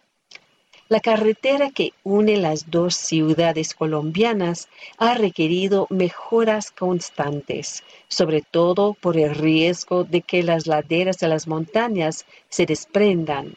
[0.91, 9.16] la carretera que une las dos ciudades colombianas ha requerido mejoras constantes, sobre todo por
[9.16, 13.55] el riesgo de que las laderas de las montañas se desprendan.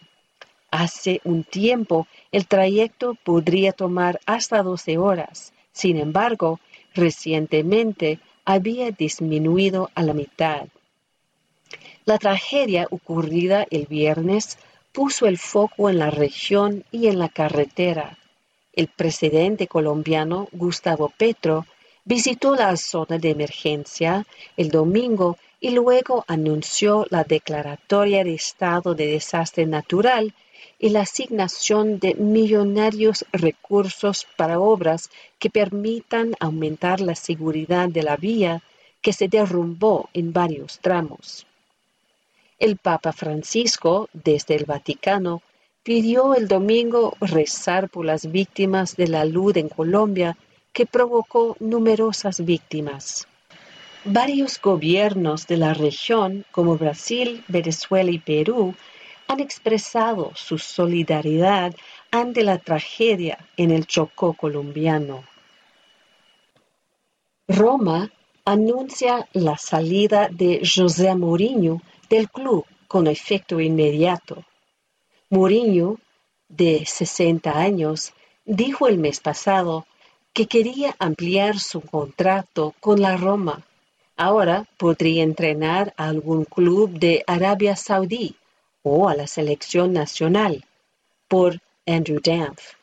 [0.70, 5.52] Hace un tiempo el trayecto podría tomar hasta 12 horas.
[5.74, 6.60] Sin embargo,
[6.94, 10.68] recientemente había disminuido a la mitad.
[12.06, 14.56] La tragedia ocurrida el viernes
[14.92, 18.16] puso el foco en la región y en la carretera.
[18.72, 21.66] El presidente colombiano Gustavo Petro
[22.04, 29.06] visitó la zona de emergencia el domingo y luego anunció la declaratoria de estado de
[29.06, 30.34] desastre natural
[30.78, 38.16] y la asignación de millonarios recursos para obras que permitan aumentar la seguridad de la
[38.16, 38.62] vía
[39.00, 41.46] que se derrumbó en varios tramos.
[42.58, 45.42] El Papa Francisco, desde el Vaticano,
[45.82, 50.36] pidió el domingo rezar por las víctimas de la luz en Colombia
[50.72, 53.28] que provocó numerosas víctimas.
[54.06, 58.74] Varios gobiernos de la región, como Brasil, Venezuela y Perú,
[59.26, 61.74] han expresado su solidaridad
[62.10, 65.24] ante la tragedia en el Chocó colombiano.
[67.48, 68.10] Roma
[68.44, 74.44] anuncia la salida de José Mourinho del club con efecto inmediato.
[75.30, 75.98] Mourinho,
[76.48, 78.12] de 60 años,
[78.44, 79.86] dijo el mes pasado
[80.32, 83.62] que quería ampliar su contrato con la Roma.
[84.16, 88.36] Ahora podría entrenar a algún club de Arabia Saudí
[88.84, 90.64] o a la selección nacional
[91.26, 92.74] por Andrew Danf.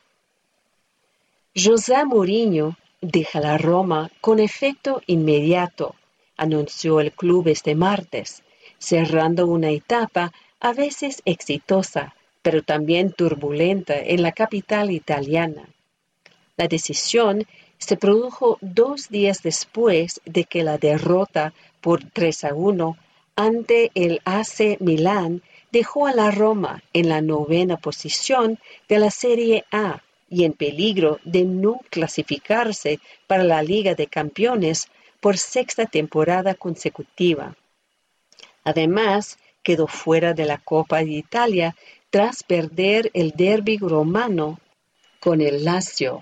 [1.55, 5.95] José Mourinho deja la Roma con efecto inmediato,
[6.37, 8.43] anunció el club este martes,
[8.79, 15.69] cerrando una etapa a veces exitosa, pero también turbulenta en la capital italiana.
[16.57, 17.45] La decisión
[17.77, 22.97] se produjo dos días después de que la derrota por 3 a 1
[23.35, 25.41] ante el AC Milán
[25.72, 28.59] dejó a la Roma en la novena posición
[28.89, 34.88] de la Serie A y en peligro de no clasificarse para la Liga de Campeones
[35.19, 37.55] por sexta temporada consecutiva.
[38.63, 41.76] Además, quedó fuera de la Copa de Italia
[42.09, 44.59] tras perder el derby romano
[45.19, 46.19] con el Lazio.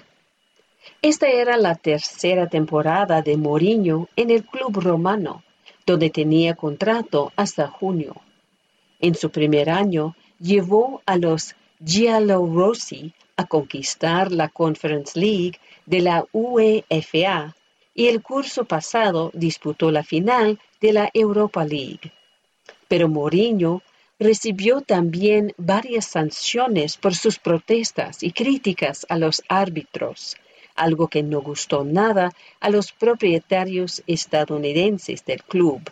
[1.01, 5.43] Esta era la tercera temporada de Mourinho en el club romano,
[5.85, 8.15] donde tenía contrato hasta junio.
[8.99, 16.25] En su primer año llevó a los Giallorossi a conquistar la Conference League de la
[16.33, 17.55] UEFA
[17.95, 22.11] y el curso pasado disputó la final de la Europa League.
[22.87, 23.81] Pero Mourinho
[24.19, 30.35] recibió también varias sanciones por sus protestas y críticas a los árbitros,
[30.75, 35.89] algo que no gustó nada a los propietarios estadounidenses del club.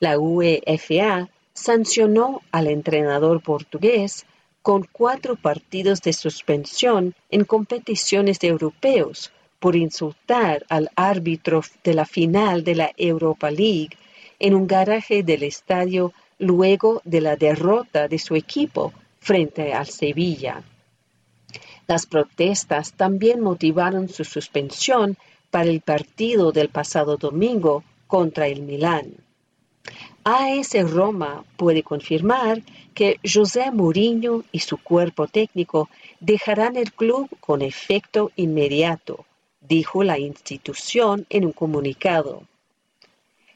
[0.00, 1.28] La UEFA
[1.60, 4.24] sancionó al entrenador portugués
[4.62, 12.06] con cuatro partidos de suspensión en competiciones de europeos por insultar al árbitro de la
[12.06, 13.90] final de la Europa League
[14.38, 20.62] en un garaje del estadio luego de la derrota de su equipo frente al Sevilla.
[21.86, 25.18] Las protestas también motivaron su suspensión
[25.50, 29.16] para el partido del pasado domingo contra el Milán.
[30.24, 32.62] AS Roma puede confirmar
[32.94, 35.88] que José Mourinho y su cuerpo técnico
[36.20, 39.24] dejarán el club con efecto inmediato,
[39.60, 42.42] dijo la institución en un comunicado.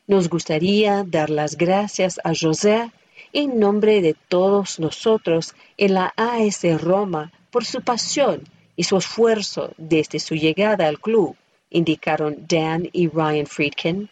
[0.07, 2.91] Nos gustaría dar las gracias a José
[3.33, 8.43] en nombre de todos nosotros en la AS Roma por su pasión
[8.77, 11.37] y su esfuerzo desde su llegada al club,
[11.71, 14.11] indicaron Dan y Ryan Friedkin.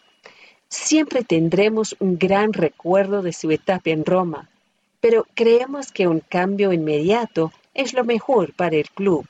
[0.75, 4.49] Siempre tendremos un gran recuerdo de su etapa en Roma,
[4.99, 9.27] pero creemos que un cambio inmediato es lo mejor para el club.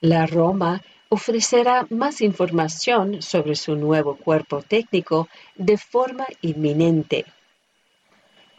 [0.00, 7.24] La Roma ofrecerá más información sobre su nuevo cuerpo técnico de forma inminente.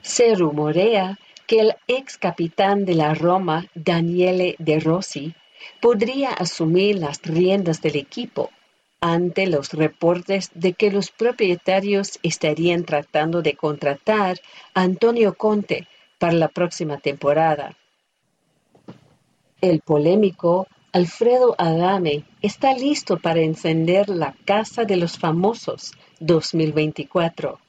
[0.01, 5.35] Se rumorea que el ex capitán de la Roma, Daniele De Rossi,
[5.81, 8.49] podría asumir las riendas del equipo
[9.01, 14.39] ante los reportes de que los propietarios estarían tratando de contratar
[14.73, 15.87] a Antonio Conte
[16.17, 17.77] para la próxima temporada.
[19.61, 27.59] El polémico Alfredo Adame está listo para encender la Casa de los Famosos 2024.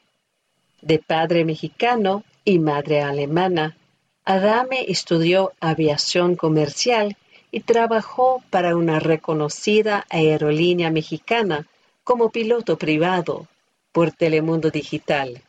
[0.81, 3.77] De padre mexicano y madre alemana,
[4.25, 7.17] Adame estudió aviación comercial
[7.51, 11.67] y trabajó para una reconocida aerolínea mexicana
[12.05, 13.47] como piloto privado
[13.93, 15.43] por Telemundo Digital.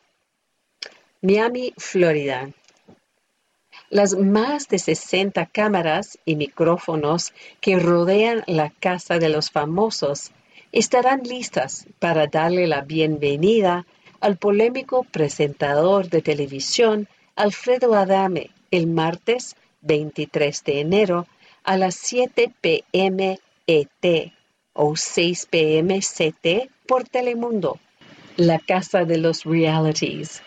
[1.22, 2.50] Miami, Florida.
[3.90, 10.30] Las más de 60 cámaras y micrófonos que rodean la Casa de los Famosos
[10.72, 13.86] estarán listas para darle la bienvenida
[14.20, 21.26] al polémico presentador de televisión Alfredo Adame el martes 23 de enero
[21.70, 23.38] a las 7 p.m.
[23.64, 24.32] ET
[24.72, 26.00] o 6 p.m.
[26.00, 27.78] CT por Telemundo,
[28.36, 30.42] la casa de los realities.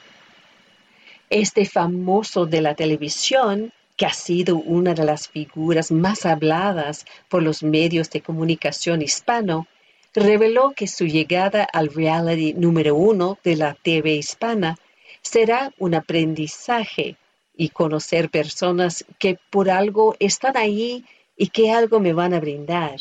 [1.30, 7.42] Este famoso de la televisión, que ha sido una de las figuras más habladas por
[7.42, 9.66] los medios de comunicación hispano,
[10.14, 14.78] reveló que su llegada al reality número uno de la TV hispana
[15.22, 17.16] será un aprendizaje
[17.56, 23.00] y conocer personas que por algo están ahí y que algo me van a brindar.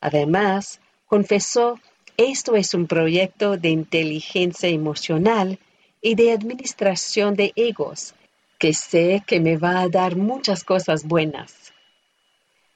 [0.00, 1.80] Además, confesó,
[2.16, 5.58] esto es un proyecto de inteligencia emocional
[6.00, 8.14] y de administración de egos,
[8.58, 11.72] que sé que me va a dar muchas cosas buenas.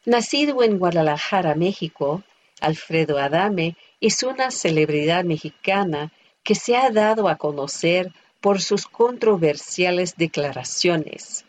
[0.05, 2.23] Nacido en Guadalajara, México,
[2.61, 10.17] Alfredo Adame es una celebridad mexicana que se ha dado a conocer por sus controversiales
[10.17, 11.45] declaraciones.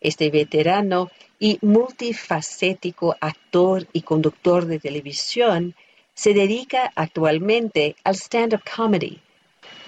[0.00, 5.74] Este veterano y multifacético actor y conductor de televisión
[6.14, 9.20] se dedica actualmente al stand-up comedy,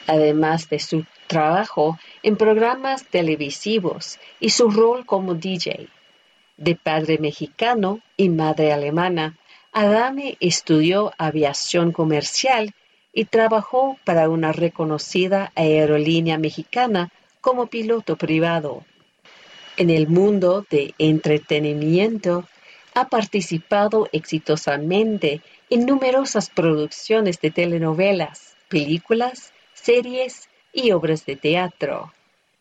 [0.07, 5.89] además de su trabajo en programas televisivos y su rol como DJ.
[6.57, 9.39] De padre mexicano y madre alemana,
[9.73, 12.75] Adame estudió aviación comercial
[13.13, 18.85] y trabajó para una reconocida aerolínea mexicana como piloto privado.
[19.77, 22.45] En el mundo de entretenimiento
[22.95, 25.41] ha participado exitosamente
[25.71, 32.13] en numerosas producciones de telenovelas, películas, series y obras de teatro.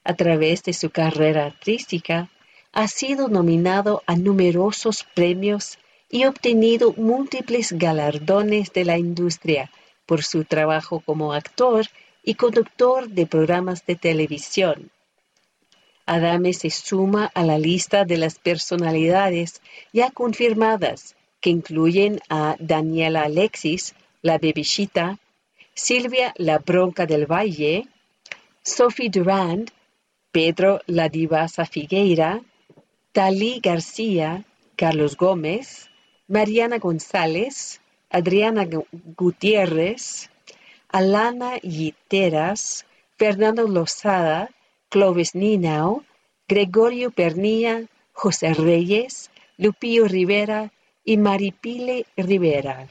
[0.04, 2.30] A través de su carrera artística,
[2.72, 5.80] ha sido nominado a numerosos premios
[6.10, 9.72] y obtenido múltiples galardones de la industria
[10.08, 11.86] por su trabajo como actor
[12.24, 14.90] y conductor de programas de televisión.
[16.08, 19.62] Adame se suma a la lista de las personalidades
[19.94, 25.20] ya confirmadas, que incluyen a Daniela Alexis, la bebishita,
[25.76, 27.88] Silvia La Bronca del Valle,
[28.64, 29.70] Sophie Durand,
[30.32, 32.42] Pedro La Divasa Figueira,
[33.12, 34.46] Talí García,
[34.76, 35.90] Carlos Gómez,
[36.28, 38.66] Mariana González, Adriana
[39.18, 40.30] Gutiérrez,
[40.90, 42.86] Alana Yiteras,
[43.18, 44.50] Fernando Lozada,
[44.90, 46.04] Clovis Ninao,
[46.48, 50.72] Gregorio Pernilla, José Reyes, Lupillo Rivera
[51.04, 52.88] y Maripile Rivera.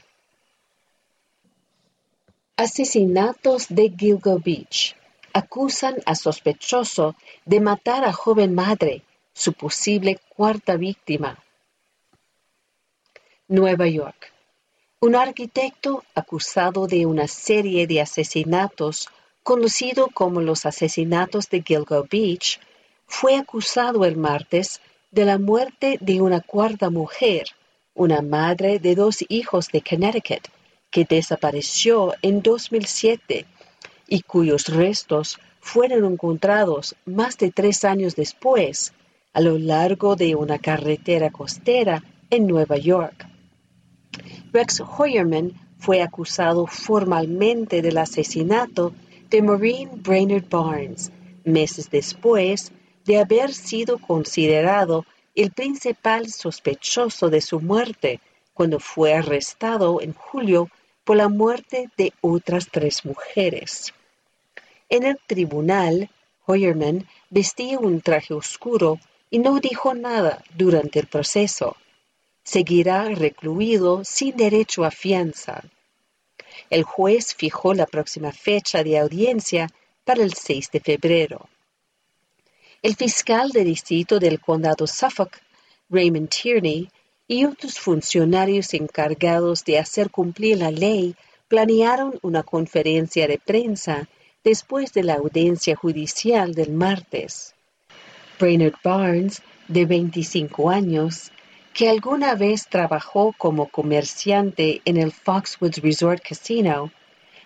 [2.55, 4.95] Asesinatos de Gilgo Beach.
[5.33, 7.15] Acusan a sospechoso
[7.45, 9.03] de matar a joven madre,
[9.33, 11.43] su posible cuarta víctima.
[13.47, 14.36] Nueva York.
[14.99, 19.09] Un arquitecto acusado de una serie de asesinatos,
[19.43, 22.59] conocido como los asesinatos de Gilgo Beach,
[23.05, 24.81] fue acusado el martes
[25.11, 27.45] de la muerte de una cuarta mujer,
[27.93, 30.47] una madre de dos hijos de Connecticut,
[30.89, 33.45] que desapareció en 2007
[34.07, 38.93] y cuyos restos fueron encontrados más de tres años después
[39.31, 43.36] a lo largo de una carretera costera en Nueva York.
[44.51, 48.93] Rex Hoyerman fue acusado formalmente del asesinato
[49.29, 51.11] de Maureen Brainerd Barnes,
[51.43, 52.71] meses después
[53.05, 55.05] de haber sido considerado
[55.35, 58.19] el principal sospechoso de su muerte
[58.53, 60.69] cuando fue arrestado en julio
[61.03, 63.93] por la muerte de otras tres mujeres.
[64.89, 66.09] En el tribunal,
[66.45, 68.99] Hoyerman vestía un traje oscuro
[69.29, 71.75] y no dijo nada durante el proceso
[72.47, 75.65] seguirá recluido sin derecho a fianza.
[76.69, 79.69] El juez fijó la próxima fecha de audiencia
[80.05, 81.49] para el 6 de febrero.
[82.81, 85.41] El fiscal de distrito del condado Suffolk,
[85.89, 86.89] Raymond Tierney,
[87.27, 91.17] y otros funcionarios encargados de hacer cumplir la ley
[91.49, 94.07] planearon una conferencia de prensa
[94.41, 97.53] después de la audiencia judicial del martes.
[98.39, 101.33] Brainerd Barnes, de 25 años,
[101.77, 106.91] que alguna vez trabajó como comerciante en el Foxwoods Resort Casino,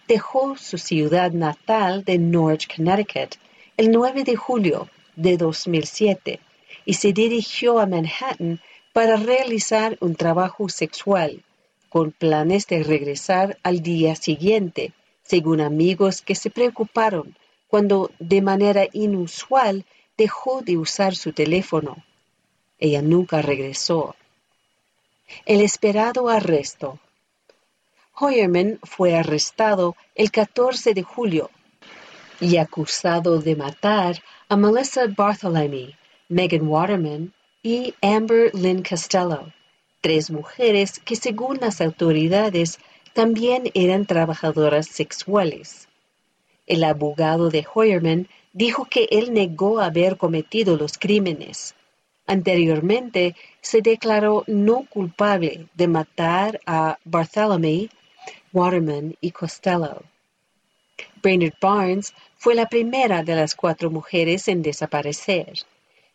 [0.08, 3.36] dejó su ciudad natal de Norwich, Connecticut,
[3.76, 6.40] el 9 de julio de 2007
[6.86, 8.62] y se dirigió a Manhattan
[8.94, 11.44] para realizar un trabajo sexual,
[11.90, 17.36] con planes de regresar al día siguiente, según amigos que se preocuparon
[17.68, 19.84] cuando de manera inusual
[20.18, 21.98] dejó de usar su teléfono.
[22.80, 24.16] Ella nunca regresó.
[25.46, 27.00] El esperado arresto.
[28.14, 31.50] Hoyerman fue arrestado el 14 de julio
[32.40, 35.92] y acusado de matar a Melissa Bartholomew,
[36.28, 39.54] Megan Waterman y Amber Lynn Costello,
[40.02, 42.80] tres mujeres que según las autoridades
[43.14, 45.88] también eran trabajadoras sexuales.
[46.66, 51.76] El abogado de Hoyerman dijo que él negó haber cometido los crímenes.
[52.32, 57.90] Anteriormente se declaró no culpable de matar a Bartholomew,
[58.54, 60.02] Waterman y Costello.
[61.22, 65.52] Brainerd Barnes fue la primera de las cuatro mujeres en desaparecer.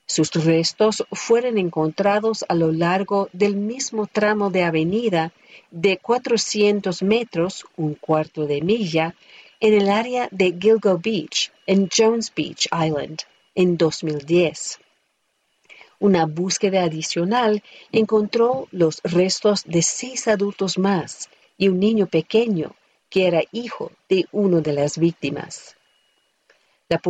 [0.07, 5.35] Sus restos fueron encontrados a lo largo del mismo tramo de avenida
[5.71, 9.15] de 400 metros, un cuarto de milla,
[9.61, 13.21] en el área de Gilgo Beach, en Jones Beach Island,
[13.55, 14.79] en 2010.
[15.99, 22.75] Una búsqueda adicional encontró los restos de seis adultos más y un niño pequeño
[23.09, 25.77] que era hijo de una de las víctimas.
[26.89, 27.01] La,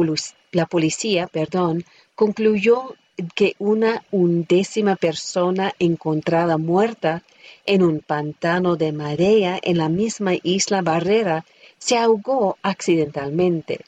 [0.52, 1.84] la policía perdón,
[2.14, 2.94] concluyó
[3.34, 7.22] que una undécima persona encontrada muerta
[7.64, 11.44] en un pantano de marea en la misma isla Barrera
[11.78, 13.80] se ahogó accidentalmente.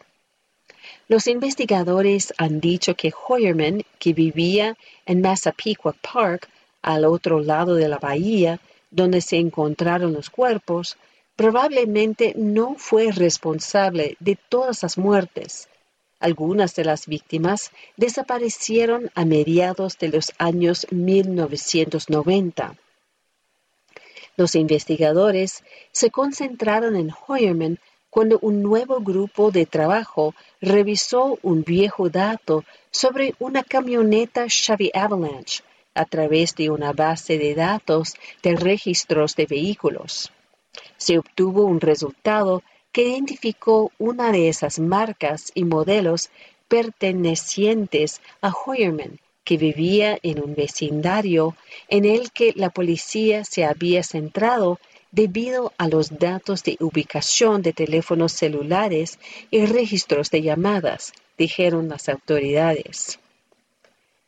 [1.08, 6.50] Los investigadores han dicho que Hoyerman, que vivía en Massapequa Park,
[6.82, 10.98] al otro lado de la bahía, donde se encontraron los cuerpos,
[11.34, 15.68] probablemente no fue responsable de todas las muertes.
[16.20, 22.76] Algunas de las víctimas desaparecieron a mediados de los años 1990.
[24.36, 27.78] Los investigadores se concentraron en Hoyerman
[28.10, 35.62] cuando un nuevo grupo de trabajo revisó un viejo dato sobre una camioneta Chevy Avalanche
[35.94, 40.32] a través de una base de datos de registros de vehículos.
[40.96, 46.30] Se obtuvo un resultado que identificó una de esas marcas y modelos
[46.68, 51.56] pertenecientes a Hoyerman que vivía en un vecindario
[51.88, 54.78] en el que la policía se había centrado
[55.10, 59.18] debido a los datos de ubicación de teléfonos celulares
[59.50, 63.18] y registros de llamadas, dijeron las autoridades.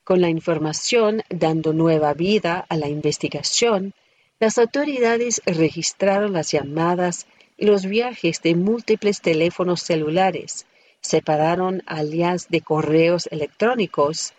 [0.04, 3.94] Con la información dando nueva vida a la investigación,
[4.38, 7.26] las autoridades registraron las llamadas
[7.56, 10.66] y los viajes de múltiples teléfonos celulares,
[11.00, 14.32] separaron alias de correos electrónicos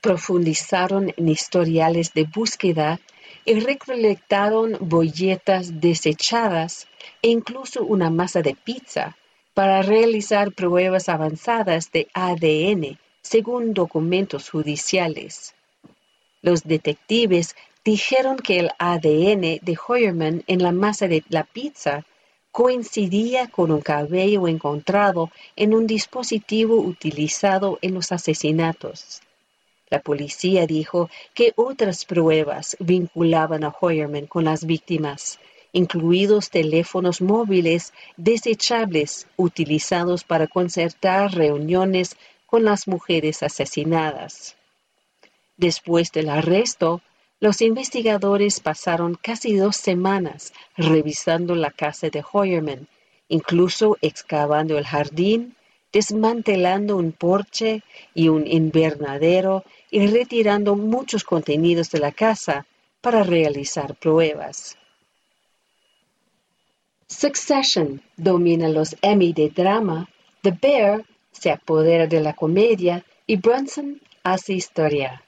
[0.00, 3.00] profundizaron en historiales de búsqueda
[3.54, 6.86] recolectaron bolletas desechadas
[7.22, 9.16] e incluso una masa de pizza
[9.54, 15.54] para realizar pruebas avanzadas de ADN según documentos judiciales.
[16.42, 22.04] Los detectives dijeron que el ADN de Hoyerman en la masa de la pizza
[22.52, 29.20] coincidía con un cabello encontrado en un dispositivo utilizado en los asesinatos.
[29.90, 35.38] La policía dijo que otras pruebas vinculaban a Hoyerman con las víctimas,
[35.72, 42.16] incluidos teléfonos móviles desechables utilizados para concertar reuniones
[42.46, 44.56] con las mujeres asesinadas.
[45.56, 47.02] Después del arresto,
[47.40, 52.88] los investigadores pasaron casi dos semanas revisando la casa de Hoyerman,
[53.28, 55.54] incluso excavando el jardín,
[55.92, 57.82] desmantelando un porche
[58.14, 62.66] y un invernadero y retirando muchos contenidos de la casa
[63.00, 64.76] para realizar pruebas.
[67.06, 70.08] Succession domina los Emmy de drama,
[70.42, 75.22] The Bear se apodera de la comedia y Brunson hace historia.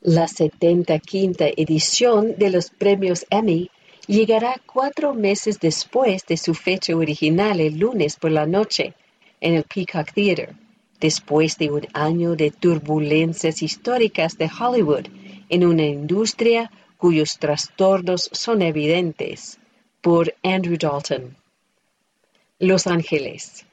[0.00, 3.70] La 75 edición de los premios Emmy
[4.06, 8.94] llegará cuatro meses después de su fecha original el lunes por la noche
[9.40, 10.54] en el Peacock Theater
[11.00, 15.06] después de un año de turbulencias históricas de Hollywood
[15.48, 19.58] en una industria cuyos trastornos son evidentes,
[20.02, 21.36] por Andrew Dalton.
[22.58, 23.64] Los Ángeles.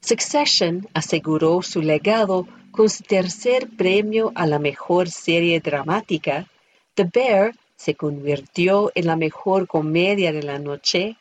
[0.00, 6.46] Succession aseguró su legado con su tercer premio a la mejor serie dramática.
[6.94, 11.16] The Bear se convirtió en la mejor comedia de la noche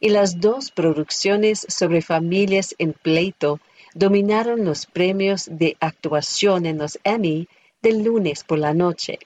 [0.00, 3.60] y las dos producciones sobre familias en pleito
[3.94, 7.48] dominaron los premios de actuación en los Emmy
[7.82, 9.18] del lunes por la noche.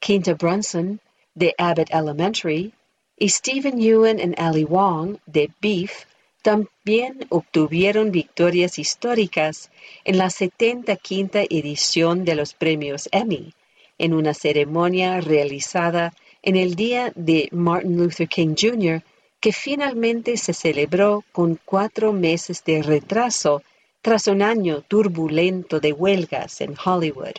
[0.00, 1.00] Quinta Brunson,
[1.34, 2.72] de Abbott Elementary,
[3.16, 6.06] y Stephen Ewan y Ali Wong, de Beef,
[6.42, 9.70] también obtuvieron victorias históricas
[10.04, 13.52] en la 75 edición de los premios Emmy,
[13.98, 19.02] en una ceremonia realizada en el día de Martin Luther King Jr.,
[19.40, 23.62] que finalmente se celebró con cuatro meses de retraso
[24.02, 27.36] tras un año turbulento de huelgas en Hollywood.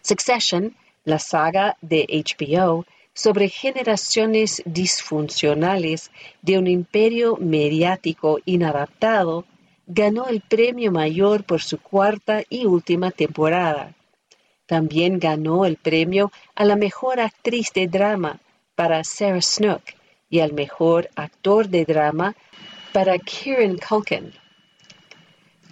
[0.00, 6.10] Succession, la saga de HBO, sobre generaciones disfuncionales
[6.42, 9.44] de un imperio mediático inadaptado,
[9.86, 13.94] ganó el premio mayor por su cuarta y última temporada.
[14.66, 18.38] También ganó el premio a la mejor actriz de drama
[18.74, 19.82] para Sarah Snook
[20.30, 22.34] y al mejor actor de drama
[22.92, 24.32] para Kieran Culkin.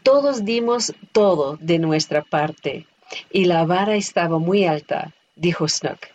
[0.03, 2.87] Todos dimos todo de nuestra parte
[3.31, 6.09] y la vara estaba muy alta, dijo Snook.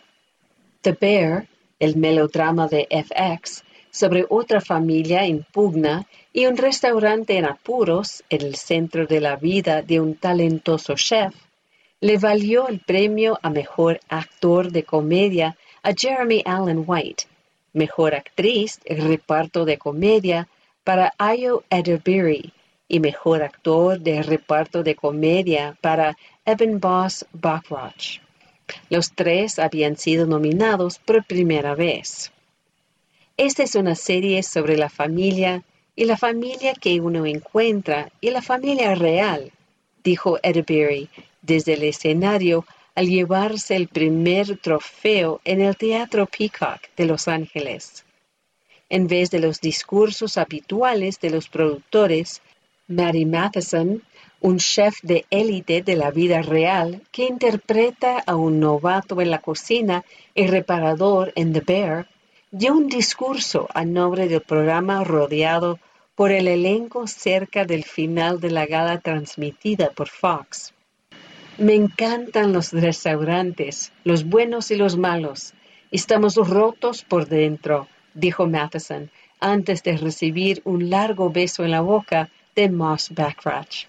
[0.82, 7.46] The Bear, el melodrama de FX, sobre otra familia en pugna y un restaurante en
[7.46, 11.34] apuros en el centro de la vida de un talentoso chef,
[12.00, 17.24] le valió el premio a mejor actor de comedia a Jeremy Allen White,
[17.72, 20.48] mejor actriz el reparto de comedia
[20.84, 22.52] para Ayo Edebiri
[22.88, 28.20] y mejor actor de reparto de comedia para Evan Boss Bachrach.
[28.88, 32.32] Los tres habían sido nominados por primera vez.
[33.36, 35.62] Esta es una serie sobre la familia
[35.96, 39.52] y la familia que uno encuentra y la familia real,
[40.02, 41.08] dijo Edbury
[41.42, 42.64] desde el escenario
[42.94, 48.04] al llevarse el primer trofeo en el Teatro Peacock de Los Ángeles.
[48.88, 52.42] En vez de los discursos habituales de los productores,
[52.88, 54.02] Mary Matheson
[54.40, 59.40] un chef de élite de la vida real que interpreta a un novato en la
[59.40, 62.08] cocina y reparador en The Bear,
[62.50, 65.78] dio un discurso a nombre del programa rodeado
[66.14, 70.72] por el elenco cerca del final de la gala transmitida por Fox.
[71.60, 75.52] Me encantan los restaurantes, los buenos y los malos.
[75.90, 82.30] Estamos rotos por dentro, dijo Matheson, antes de recibir un largo beso en la boca
[82.56, 83.84] de Moss Backratch.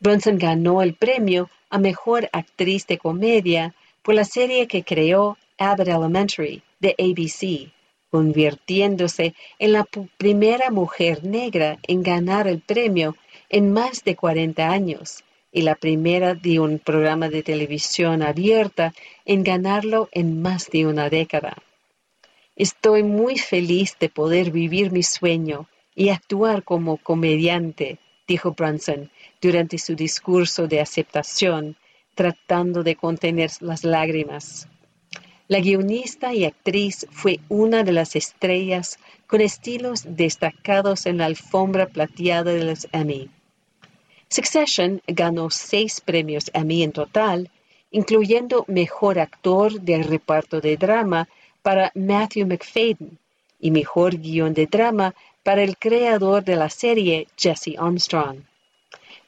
[0.00, 3.72] Brunson ganó el premio a Mejor Actriz de Comedia
[4.02, 7.70] por la serie que creó Abbott Elementary de ABC,
[8.10, 9.86] convirtiéndose en la
[10.18, 13.14] primera mujer negra en ganar el premio
[13.48, 15.22] en más de 40 años
[15.54, 18.92] y la primera de un programa de televisión abierta
[19.24, 21.56] en ganarlo en más de una década.
[22.56, 29.78] Estoy muy feliz de poder vivir mi sueño y actuar como comediante, dijo Brunson, durante
[29.78, 31.76] su discurso de aceptación,
[32.16, 34.66] tratando de contener las lágrimas.
[35.46, 38.98] La guionista y actriz fue una de las estrellas
[39.28, 43.30] con estilos destacados en la alfombra plateada de los Emmy.
[44.34, 47.52] Succession ganó seis premios Emmy en total,
[47.92, 51.28] incluyendo Mejor Actor de Reparto de Drama
[51.62, 53.16] para Matthew McFadden
[53.60, 55.14] y Mejor Guión de Drama
[55.44, 58.38] para el creador de la serie Jesse Armstrong.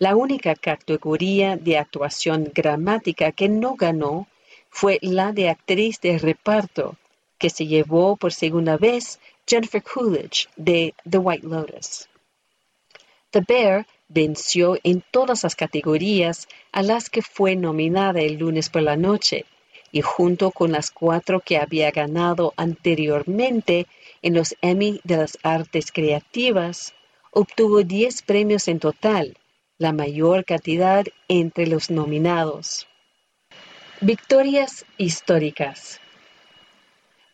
[0.01, 4.27] La única categoría de actuación dramática que no ganó
[4.71, 6.97] fue la de actriz de reparto,
[7.39, 12.09] que se llevó por segunda vez Jennifer Coolidge de The White Lotus.
[13.31, 18.83] The Bear venció en todas las categorías a las que fue nominada el lunes por
[18.83, 19.45] la noche,
[19.93, 23.87] y junto con las cuatro que había ganado anteriormente
[24.23, 26.95] en los Emmy de las Artes Creativas,
[27.31, 29.37] obtuvo 10 premios en total,
[29.79, 32.87] la mayor cantidad entre los nominados.
[34.01, 36.01] Victorias históricas.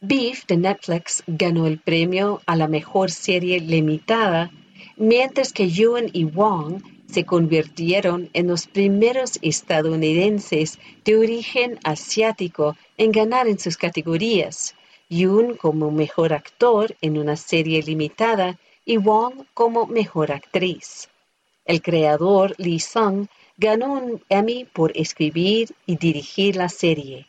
[0.00, 4.50] Beef de Netflix ganó el premio a la mejor serie limitada,
[4.96, 13.12] mientras que Yuan y Wong se convirtieron en los primeros estadounidenses de origen asiático en
[13.12, 14.74] ganar en sus categorías,
[15.10, 21.10] Yun como mejor actor en una serie limitada y Wong como mejor actriz.
[21.66, 23.26] El creador Lee Sung
[23.58, 27.26] ganó un Emmy por escribir y dirigir la serie.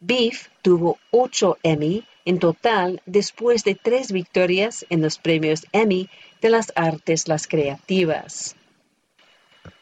[0.00, 6.08] Beef tuvo ocho Emmy en total después de tres victorias en los premios Emmy
[6.40, 8.56] de las artes las creativas.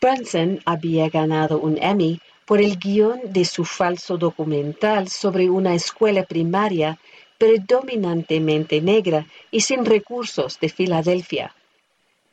[0.00, 6.22] Brunson había ganado un Emmy por el guion de su falso documental sobre una escuela
[6.24, 6.98] primaria
[7.38, 11.54] predominantemente negra y sin recursos de Filadelfia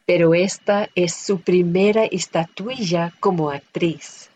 [0.05, 4.29] pero esta es su primera estatuilla como actriz.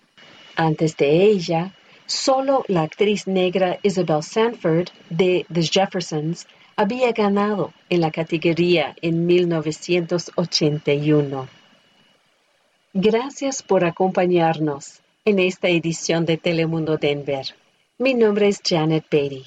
[0.55, 1.73] Antes de ella,
[2.07, 9.25] solo la actriz negra Isabel Sanford de The Jeffersons había ganado en la categoría en
[9.25, 11.47] 1981.
[12.93, 17.45] Gracias por acompañarnos en esta edición de Telemundo Denver.
[17.97, 19.43] Mi nombre es Janet Beatty.